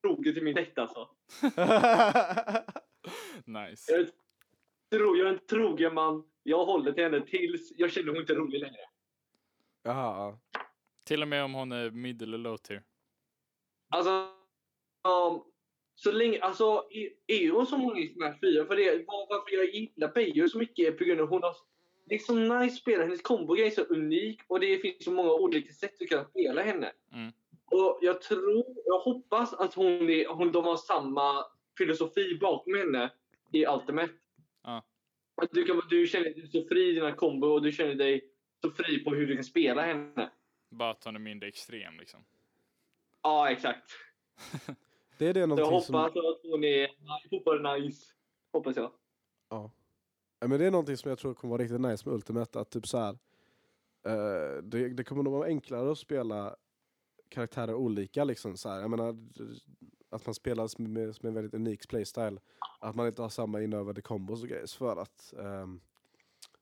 [0.02, 1.10] trogen till min däck alltså.
[3.46, 3.92] Nice.
[3.92, 4.10] Jag är,
[4.92, 6.24] tro, jag är en trogen man.
[6.44, 8.82] Jag håller till henne tills jag känner hon inte är rolig längre.
[9.84, 10.40] Jaha, ja.
[11.08, 12.84] Till och med om hon är mid eller low tier.
[13.90, 14.10] Alltså,
[15.08, 15.42] um,
[15.96, 16.84] så länge, alltså
[17.68, 20.88] som hon är i Smash 4, för det, var- varför jag gillar Beijo så mycket
[20.88, 21.56] är på grund av hon har
[22.06, 25.32] det är så nice spelare, hennes kombogrej är så unik och det finns så många
[25.32, 26.92] olika sätt du kan spela henne.
[27.14, 27.32] Mm.
[27.66, 31.46] Och jag tror, jag hoppas att hon, är, hon de har samma
[31.78, 33.12] filosofi bakom henne
[33.52, 34.14] i Ultimate.
[34.64, 34.84] Ja.
[35.36, 38.30] Att du, kan, du känner dig så fri i dina kombo och du känner dig
[38.62, 40.32] så fri på hur du kan spela henne.
[40.70, 42.20] Bara att hon är mindre extrem liksom.
[43.22, 43.92] Ja, exakt.
[45.18, 45.96] Det är det Så jag någonting hoppas som...
[45.96, 46.90] att hon är
[47.30, 48.14] fortfarande nice.
[48.52, 48.92] Hoppas jag.
[49.50, 49.72] Ja.
[50.44, 52.60] Ja, men det är någonting som jag tror kommer vara riktigt nice med Ultimate.
[52.60, 53.12] Att typ så här,
[54.08, 56.56] uh, det, det kommer nog vara enklare att spela
[57.30, 58.24] karaktärer olika.
[58.24, 58.82] Liksom, så här.
[58.82, 59.18] Jag menar,
[60.10, 62.38] att man spelar som med, som en väldigt unik playstyle.
[62.80, 64.78] Att man inte har samma inövade kombos och grejer.
[64.78, 65.82] För att, um,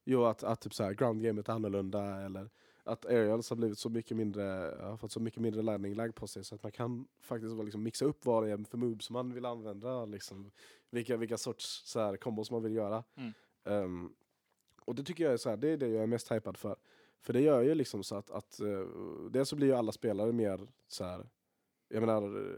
[0.03, 2.21] jo, att, att typ så här, ground gamet är annorlunda.
[2.21, 2.49] Eller
[2.83, 4.43] att aerials har blivit så mycket mindre,
[4.81, 7.83] har fått så mycket mindre landing lag på sig så att man kan faktiskt liksom
[7.83, 10.51] mixa upp vad det är för moves man vill använda, liksom,
[10.89, 13.03] vilka, vilka sorts så här, kombos man vill göra.
[13.15, 13.33] Mm.
[13.63, 14.15] Um,
[14.81, 16.75] och det tycker jag är, så här, det är det jag är mest hypad för.
[17.19, 18.87] För det gör ju liksom så att, att uh,
[19.31, 21.29] dels så blir ju alla spelare mer så här.
[21.87, 22.55] jag menar,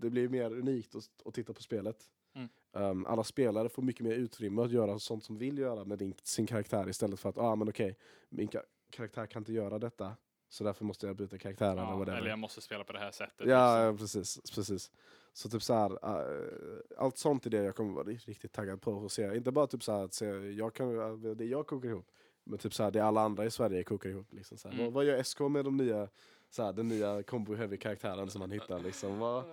[0.00, 2.10] det blir mer unikt att, att titta på spelet.
[2.34, 2.48] Mm.
[2.72, 6.14] Um, alla spelare får mycket mer utrymme att göra sånt som vill göra med din,
[6.22, 10.16] sin karaktär istället för att, ah men okej, min ka karaktär kan inte göra detta.
[10.48, 12.18] Så därför måste jag byta karaktär eller Ja, whatever.
[12.18, 13.34] eller jag måste spela på det här sättet.
[13.38, 13.84] Ja, liksom.
[13.84, 14.90] ja, precis, precis.
[15.36, 19.04] Så typ så här, äh, allt sånt är det jag kommer vara riktigt taggad på
[19.04, 19.36] att se.
[19.36, 22.10] Inte bara typ så här att se, jag kan, äh, det jag kokar ihop,
[22.44, 24.32] men typ så här, det alla andra i Sverige kokar ihop.
[24.32, 24.74] Liksom, så här.
[24.74, 24.84] Mm.
[24.84, 26.08] Vad, vad gör SK med de nya,
[26.50, 28.80] så här, den nya combo heavy karaktären som han hittar?
[28.80, 29.18] Liksom?
[29.24, 29.44] Vad,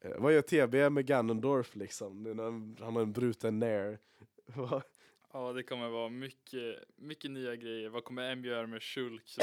[0.00, 2.22] eh, vad gör TB med Ganondorf liksom?
[2.22, 3.98] När Han har en bruten nair.
[5.32, 7.88] Ja, det kommer vara mycket, mycket nya grejer.
[7.88, 9.22] Vad kommer M göra med Shulk?
[9.26, 9.40] Så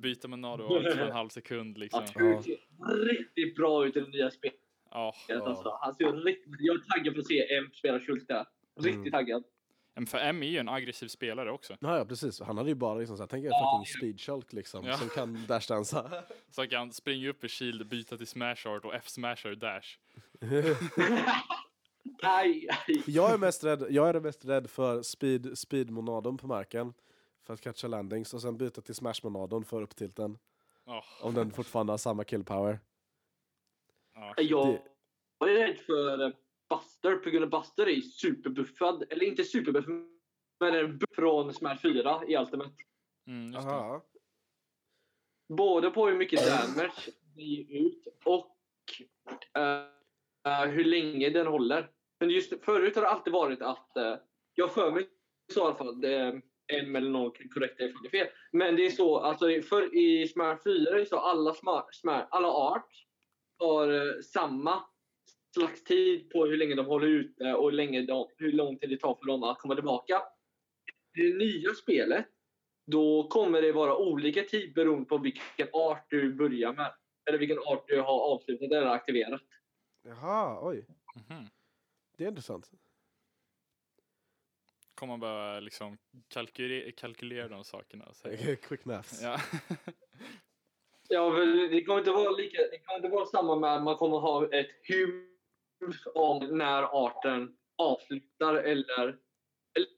[0.00, 2.06] byta med Nado på en halv sekund liksom.
[2.06, 4.67] Ser riktigt bra ut i det nya spelet.
[4.90, 5.44] Ja, Ja.
[5.46, 5.78] Alltså.
[5.80, 8.46] Han ser riktigt, jag är taggad på att se M spela Schultz där.
[8.76, 9.10] Riktigt Mm.
[9.12, 9.44] taggad.
[9.94, 11.76] men för M är ju en aggressiv spelare också.
[11.80, 13.80] Ja, ja precis, han hade ju bara liksom så här, tänk er Ja.
[13.82, 14.96] fucking speed shulk liksom, Ja.
[14.96, 16.10] som kan dashdansa.
[16.50, 19.88] Så han kan springa upp i shield, byta till smash art och F-smashar dash.
[22.22, 23.02] aj, aj.
[23.06, 26.94] Jag är, mest rädd, jag är mest rädd för speed, speed-monadon på marken.
[27.46, 30.38] För att catcha landings och sen byta till smash-monadon för upptilten.
[30.86, 32.72] Ja, Om den fortfarande har samma kill power.
[32.72, 32.78] ja.
[34.36, 34.82] Jag Det-
[35.38, 36.30] jag är rädd för eh,
[36.70, 39.04] Buster på grund av Buster är superbuffad.
[39.10, 40.06] Eller inte superbuffad,
[40.60, 42.70] men en buff från Smash 4 i Ultimate.
[43.26, 44.00] Mm, det.
[45.48, 48.56] Både på hur mycket damage den ger ut och
[49.56, 49.84] eh,
[50.52, 51.90] eh, hur länge den håller.
[52.20, 54.14] Men just förut har det alltid varit att, uh,
[54.54, 55.08] jag för mig
[55.52, 56.40] så i alla fall, det
[56.72, 58.34] en eller någon kan korrekta ifall det är fel.
[58.52, 62.26] Men det är så, alltså för i Smash 4 är det så alla, sma- smash,
[62.30, 62.90] alla art
[63.58, 64.84] har eh, samma
[65.54, 68.90] slags tid på hur länge de håller ute och hur, länge de, hur lång tid
[68.90, 70.22] det tar för dem att komma tillbaka.
[71.18, 72.26] I det nya spelet
[72.86, 76.94] då kommer det vara olika tid beroende på vilken art du börjar med.
[77.28, 79.42] Eller vilken art du har avslutat eller aktiverat.
[80.02, 80.86] Jaha, oj.
[81.14, 81.44] Mhm.
[82.16, 82.70] Det är intressant.
[84.94, 85.98] Kommer man bara liksom
[86.28, 88.12] kalkylera, kalkylera de sakerna.
[88.62, 89.22] Quick maths.
[89.22, 89.40] Ja.
[91.08, 91.30] Ja,
[91.70, 94.52] det kommer inte vara lika, det kommer inte vara samma med att man kommer ha
[94.52, 95.28] ett hum
[96.14, 99.18] om när arten avslutar eller,
[99.74, 99.88] eller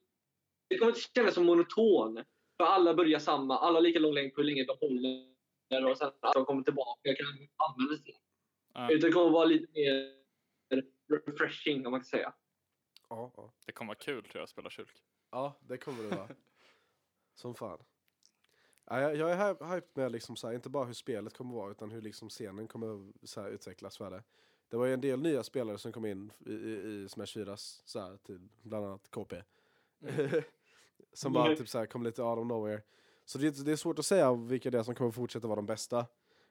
[0.68, 2.24] det kommer inte kännas som monoton.
[2.56, 5.98] För alla börjar samma, alla har lika lång längd på hur länge de håller och
[5.98, 8.16] sen att de kommer tillbaka och kan använda det.
[8.74, 8.90] Ja.
[8.90, 10.20] Utan det kommer vara lite mer
[11.26, 12.34] refreshing om man kan säga.
[13.08, 13.52] Ja, ja.
[13.66, 15.02] Det kommer vara kul tror jag att spela kyrk.
[15.30, 16.28] ja, det kommer det vara.
[17.34, 17.84] Som fan.
[18.92, 21.54] Ja, jag, jag är hy- hyped med liksom så här, inte bara hur spelet kommer
[21.54, 24.22] vara utan hur liksom scenen kommer så här, utvecklas för det.
[24.68, 27.56] Det var ju en del nya spelare som kom in i, i, i Smash 4
[27.56, 29.36] så här, till bland annat KP.
[31.12, 31.56] som bara Mm.
[31.58, 32.82] typ så här, kom lite out of nowhere.
[33.24, 35.66] Så det, det är svårt att säga vilka det är som kommer fortsätta vara de
[35.66, 36.06] bästa.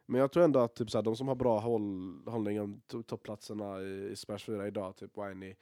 [0.06, 3.04] Men jag tror ändå att typ så de som har bra håll, hållning om to-
[3.04, 5.56] toppplatserna i, i Smash 4 idag, typ Winey,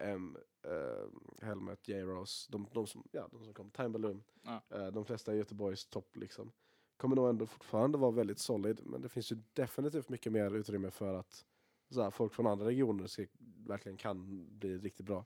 [0.00, 1.08] M, eh,
[1.46, 4.62] Helmet, J-Rose, de, de, som, ja, de som kom, Time Balloon, Ja.
[4.70, 6.52] eh, de flesta i Göteborgs topp liksom.
[6.96, 10.90] Kommer nog ändå fortfarande vara väldigt solid, men det finns ju definitivt mycket mer utrymme
[10.90, 11.44] för att
[11.90, 13.26] så här, folk från andra regioner ska,
[13.66, 15.24] verkligen kan bli riktigt bra.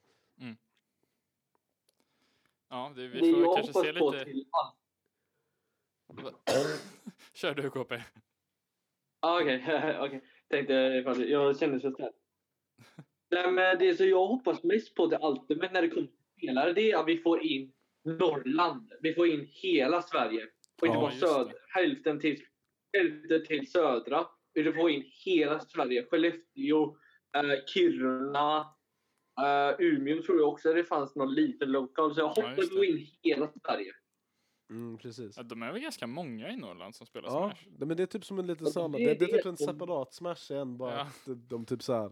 [2.68, 4.24] Ja, det, vi det får jag kanske se lite.
[4.24, 4.46] till.
[7.32, 8.02] Kör du KP.
[9.20, 9.64] Ah, Okej,
[10.00, 10.24] okej.
[10.48, 12.16] Tänkte ifall jag kände så starkt.
[13.34, 16.72] Nej, men det som jag hoppas mest på till Ultimate när det kommer till spelare,
[16.72, 17.72] det är att vi får in
[18.04, 18.92] Norrland.
[19.00, 20.46] Vi får in hela Sverige.
[20.80, 22.40] Och inte Ja, bara just söd- hälften, till,
[22.92, 24.26] hälften till södra.
[24.54, 26.06] Utan få in hela Sverige.
[26.10, 26.96] Skellefteå,
[27.36, 28.58] eh, Kiruna,
[29.42, 32.14] eh, Umeå tror jag också det fanns någon liten lokal.
[32.14, 33.92] Så jag Ja, hoppas vi får in hela Sverige.
[34.70, 35.36] Mm, precis.
[35.36, 37.68] Ja, de är väl ganska många i Norrland som spelar Ja, Smash.
[37.78, 39.48] det, men det är typ som en liten Ja, det det, är det typ det.
[39.48, 41.00] en separat Smash än bara Ja.
[41.00, 42.10] att de, de typ så här.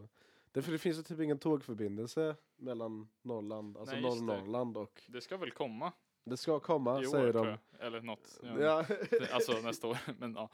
[0.53, 4.25] Därför det finns ju typ ingen tågförbindelse mellan Norrland, alltså Nej, just det.
[4.25, 5.91] Norr-Norrland och Det ska väl komma
[6.25, 7.49] det ska komma i år säger tror de.
[7.49, 7.87] jag.
[7.87, 8.39] Eller något.
[8.43, 8.59] Ja.
[8.59, 8.85] Ja.
[9.09, 9.97] Det- Alltså nästa år.
[10.19, 10.49] Men ja.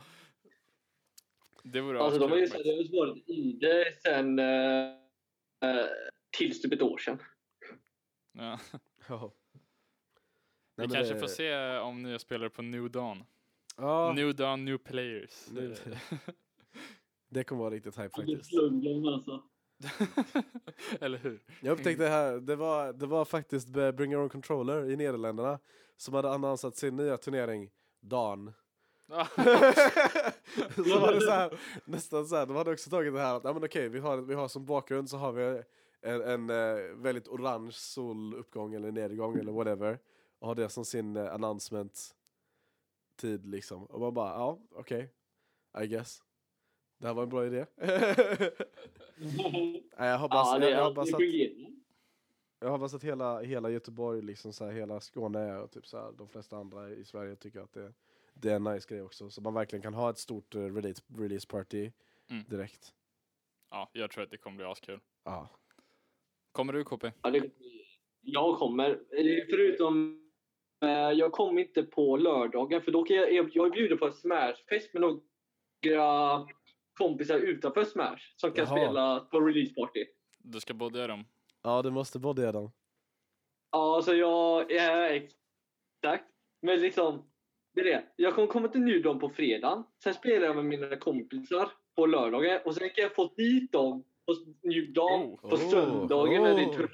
[1.63, 4.45] Det vore Alltså, de har ju det ju varit i det sen eh,
[5.69, 5.85] eh,
[6.37, 7.17] tills typ ett år sedan.
[8.31, 8.59] Ja.
[9.09, 9.33] ja.
[9.53, 9.59] Vi
[10.75, 13.23] Nej, men kanske det- får se om nya spelare på New Dawn.
[13.77, 15.47] Ja, New Dawn, new players.
[15.51, 15.75] Nu-
[17.29, 18.45] det kommer vara riktigt hype faktiskt.
[18.45, 19.43] Sluggen alltså.
[20.99, 21.39] Eller hur?
[21.61, 25.59] Jag upptäckte det här, det var, det var faktiskt Bring Your Own Controller i Nederländerna
[25.97, 27.69] som hade annonsat sin nya turnering,
[27.99, 28.53] Dawn.
[29.09, 29.15] så
[30.99, 33.53] var det så här, nästan så här, de hade också tagit det här att, ja
[33.53, 35.63] men okej, vi har, vi har som bakgrund så har vi
[36.01, 39.99] en, en eh, väldigt orange soluppgång eller nedgång eller whatever.
[40.39, 42.15] Och har det som sin eh, announcement
[43.15, 43.85] tid liksom.
[43.85, 45.09] Och man bara, ja okej,
[45.83, 46.21] I guess.
[46.99, 47.65] Det här var en bra idé.
[49.97, 51.21] Nej, jag hoppas, ja, det, jag hoppas att
[52.59, 56.11] jag hoppas att hela, hela Göteborg, liksom så här, hela Skåne och typ så här,
[56.17, 57.93] de flesta andra i Sverige tycker att det,
[58.33, 59.29] det är en nice grej också.
[59.29, 61.91] Så man verkligen kan ha ett stort uh, release, release party
[62.29, 62.43] Mm.
[62.47, 62.93] direkt.
[63.71, 64.99] Ja, jag tror att det kommer bli askul.
[65.23, 65.49] Ja.
[66.51, 67.11] Kommer du KP?
[67.21, 67.49] Ja, det,
[68.21, 68.99] jag kommer.
[69.49, 70.21] Förutom,
[70.81, 74.05] eh, jag kommer inte på lördagen för då kan jag, jag, jag är bjuden på
[74.05, 76.47] en Smashfest med några
[76.99, 78.77] kompisar utanför Smash som kan Jaha.
[78.77, 80.05] spela på release party.
[80.39, 81.25] Du ska bodda dem.
[81.63, 82.71] ja, du måste bodda dem.
[83.71, 84.71] Ja, så jag...
[84.71, 86.25] Ja, exakt.
[86.61, 87.29] Men liksom,
[87.75, 88.03] det är det.
[88.15, 89.83] Jag kommer komma till Dawn på fredagen.
[90.03, 92.59] Sen spelar jag med mina kompisar på lördagen.
[92.65, 94.33] Och sen kan jag få dit dem på
[94.93, 95.49] Dawn Oh.
[95.49, 96.75] på Oh, söndagen när det är oh.
[96.75, 96.87] turné.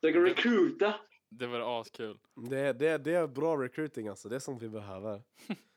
[0.00, 0.94] Så jag kan recruita.
[1.30, 2.18] Det var askul.
[2.50, 5.22] Det, är- det, det är bra recruiting alltså, det är sånt vi behöver.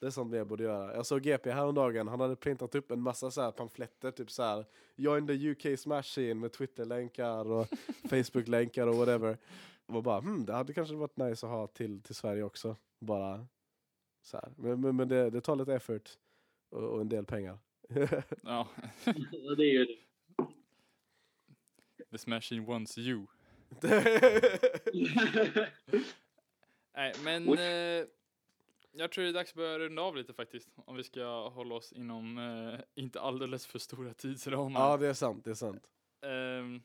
[0.00, 0.94] Det är sånt vi borde göra.
[0.94, 4.42] Jag såg GP häromdagen, han hade printat upp en massa så här pamfletter, typ så
[4.42, 7.66] här Join the UK Smash scene med Twitter-länkar och
[8.10, 9.38] Facebook-länkar och whatever.
[9.86, 12.76] Och bara, hmm, det hade kanske varit nice att ha till, till Sverige också.
[12.98, 13.46] Bara
[14.22, 14.52] så här.
[14.56, 16.10] Men, men, men det, det tar lite effort
[16.70, 17.58] och, och en del pengar.
[18.42, 18.68] Ja,
[19.32, 19.96] Ja, det är ju det.
[22.10, 23.26] the smashing wants you.
[26.94, 27.58] Nej, men Oj.
[27.60, 28.04] eh,
[28.92, 30.68] jag tror det är dags att börja runda av lite faktiskt.
[30.74, 34.80] Om vi ska hålla oss inom eh, inte alldeles för stora tidsramar.
[34.80, 35.86] ja, det är sant, det är sant.
[36.26, 36.82] Ehm,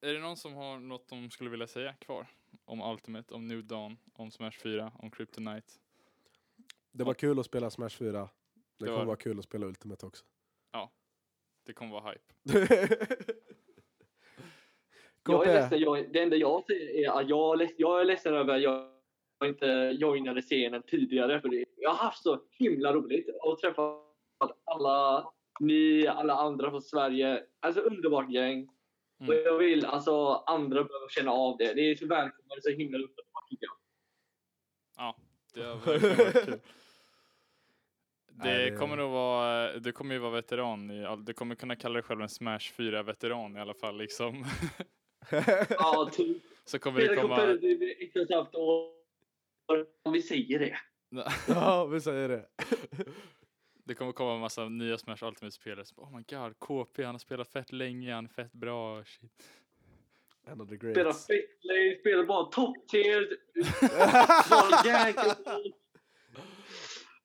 [0.00, 2.26] är det någon som har något de skulle vilja säga kvar?
[2.64, 5.72] Om Ultimate, om New Dawn, om Smash 4, om Kryptonite?
[6.92, 8.12] Det var kul att spela Smash 4.
[8.12, 8.28] Det,
[8.78, 10.24] Det kommer var- vara kul att spela Ultimate också.
[11.66, 12.34] Det kommer vara hype.
[15.24, 18.54] Jag är ledsen, jag, det enda jag säger är att jag, jag är ledsen över
[18.54, 18.99] att jag
[19.48, 19.66] inte
[20.00, 21.40] joinade scenen tidigare.
[21.40, 24.04] För det, jag har haft så himla roligt och träffat
[24.64, 25.30] alla
[25.60, 27.44] ni, alla andra från Sverige.
[27.60, 28.68] Alltså underbart gäng.
[29.20, 29.42] Och Mm.
[29.44, 31.74] jag vill alltså andra behöver känna av det.
[31.74, 33.76] Det är så välkommet, är så himla underbart tycker jag.
[34.96, 35.16] Ja,
[35.54, 36.60] det har verkligen varit kul.
[38.42, 42.02] Det, kommer nog vara, du kommer ju vara veteran i du kommer kunna kalla dig
[42.02, 44.44] själv en Smash 4-veteran i alla fall liksom.
[45.70, 46.42] Ja, typ.
[46.64, 48.99] Så kommer det komma, ett och ett halvt år.
[50.02, 50.78] Om vi säger det.
[51.48, 52.46] ja, vi säger det.
[53.84, 57.18] det kommer komma en massa nya Smash Ultimate-spelare som oh my god, KP han har
[57.18, 59.42] spelat fett länge, han är fett bra, shit.
[60.46, 61.26] En of the greats.
[61.26, 63.28] fetplay, spela bara top tier.
[64.50, 65.36] Bara jäkla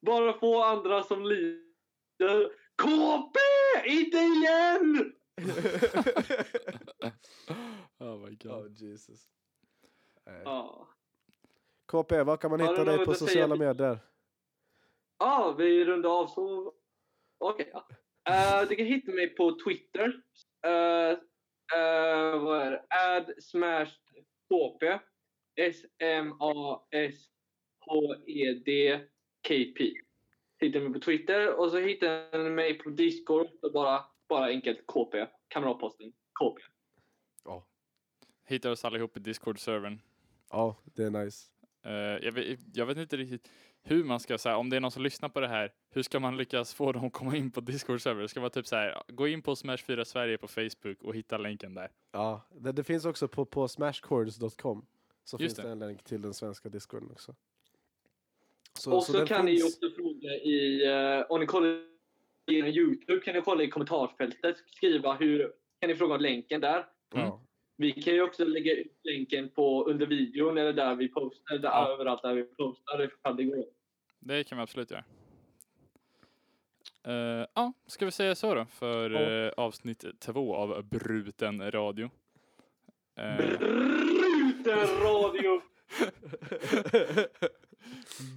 [0.01, 2.49] Bara få andra som lider.
[2.75, 3.39] KP!
[3.85, 5.13] Inte igen!
[7.99, 8.51] oh my god.
[8.51, 9.29] oh Jesus.
[10.25, 10.41] Nej.
[10.45, 10.87] Ja.
[11.87, 13.99] KP, var kan man hitta dig på sociala medier?
[15.19, 16.73] Ja, vi rundar av så.
[17.37, 17.71] Okej.
[17.73, 17.87] ja.
[18.29, 20.07] Eh, du kan hitta mig på Twitter.
[20.67, 21.11] Uh,
[21.75, 22.83] uh, vad är det?
[22.89, 24.99] Add smashed KP.
[25.55, 26.33] S-M-A-S-H-E-D-K-P.
[30.59, 33.47] Hittar mig på Twitter och så hittar ni mig på Discord.
[33.61, 35.25] Så bara, bara enkelt KP.
[35.47, 36.61] Kamratposten KP.
[38.47, 40.01] Hittar oss allihop i Discord-servern.
[40.51, 41.51] Ja, det är nice.
[41.85, 41.93] Eh,
[42.25, 43.51] jag, vet, jag vet inte riktigt
[43.83, 46.19] hur man ska säga, om det är någon som lyssnar på det här, hur ska
[46.19, 48.21] man lyckas få dem att komma in på Discord-server?
[48.21, 51.15] Det ska vara typ så här, gå in på Smash 4 Sverige på Facebook och
[51.15, 51.91] hitta länken där.
[52.11, 54.85] Ja, det, det finns också på, på smashchords.com.
[55.23, 57.35] Så Just finns det en länk till den svenska discorden också.
[58.87, 60.87] och så, den kan ni finns- också fråga i,
[61.19, 61.79] uh, om ni kollar
[62.47, 66.85] genom Youtube kan ni kolla i kommentarsfältet, skriva hur, kan ni fråga om länken där.
[67.13, 67.44] Ja.
[67.77, 71.69] Vi kan ju också lägga ut länken på under videon eller där vi postar, där
[71.69, 71.87] Ja.
[71.93, 73.65] överallt där vi postar ifall det går.
[74.19, 75.03] Det kan vi absolut göra.
[77.03, 79.11] Eh, Ja, ska vi säga så då för
[79.45, 82.09] eh, avsnitt två av Bruten Radio.
[83.15, 85.61] Eh, Bruten radio!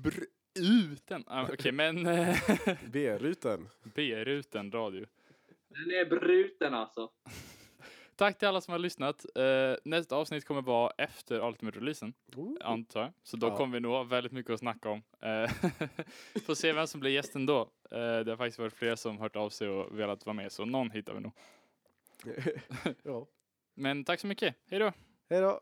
[0.02, 1.24] Bruten?
[1.27, 2.36] Ah, Okej, men eh,
[2.93, 3.69] B-ruten.
[3.94, 5.06] B-ruten Radio.
[5.69, 7.10] Den är bruten alltså.
[8.19, 9.27] Tack till alla som har lyssnat.
[9.35, 12.12] Eh, nästa avsnitt kommer vara efter Ultimate-releasen,
[12.61, 13.12] antar jag.
[13.23, 13.57] Så då Ja.
[13.57, 15.03] kommer vi nog ha väldigt mycket att snacka om.
[15.20, 15.51] Eh,
[16.47, 17.61] Får se vem som blir gästen då.
[17.90, 20.65] Eh, det har faktiskt varit flera som hört av sig och velat vara med, så
[20.65, 21.32] någon hittar vi nog.
[23.03, 23.27] ja.
[23.74, 24.55] Men tack så mycket.
[24.70, 24.93] Hej då!
[25.31, 25.61] Hej då.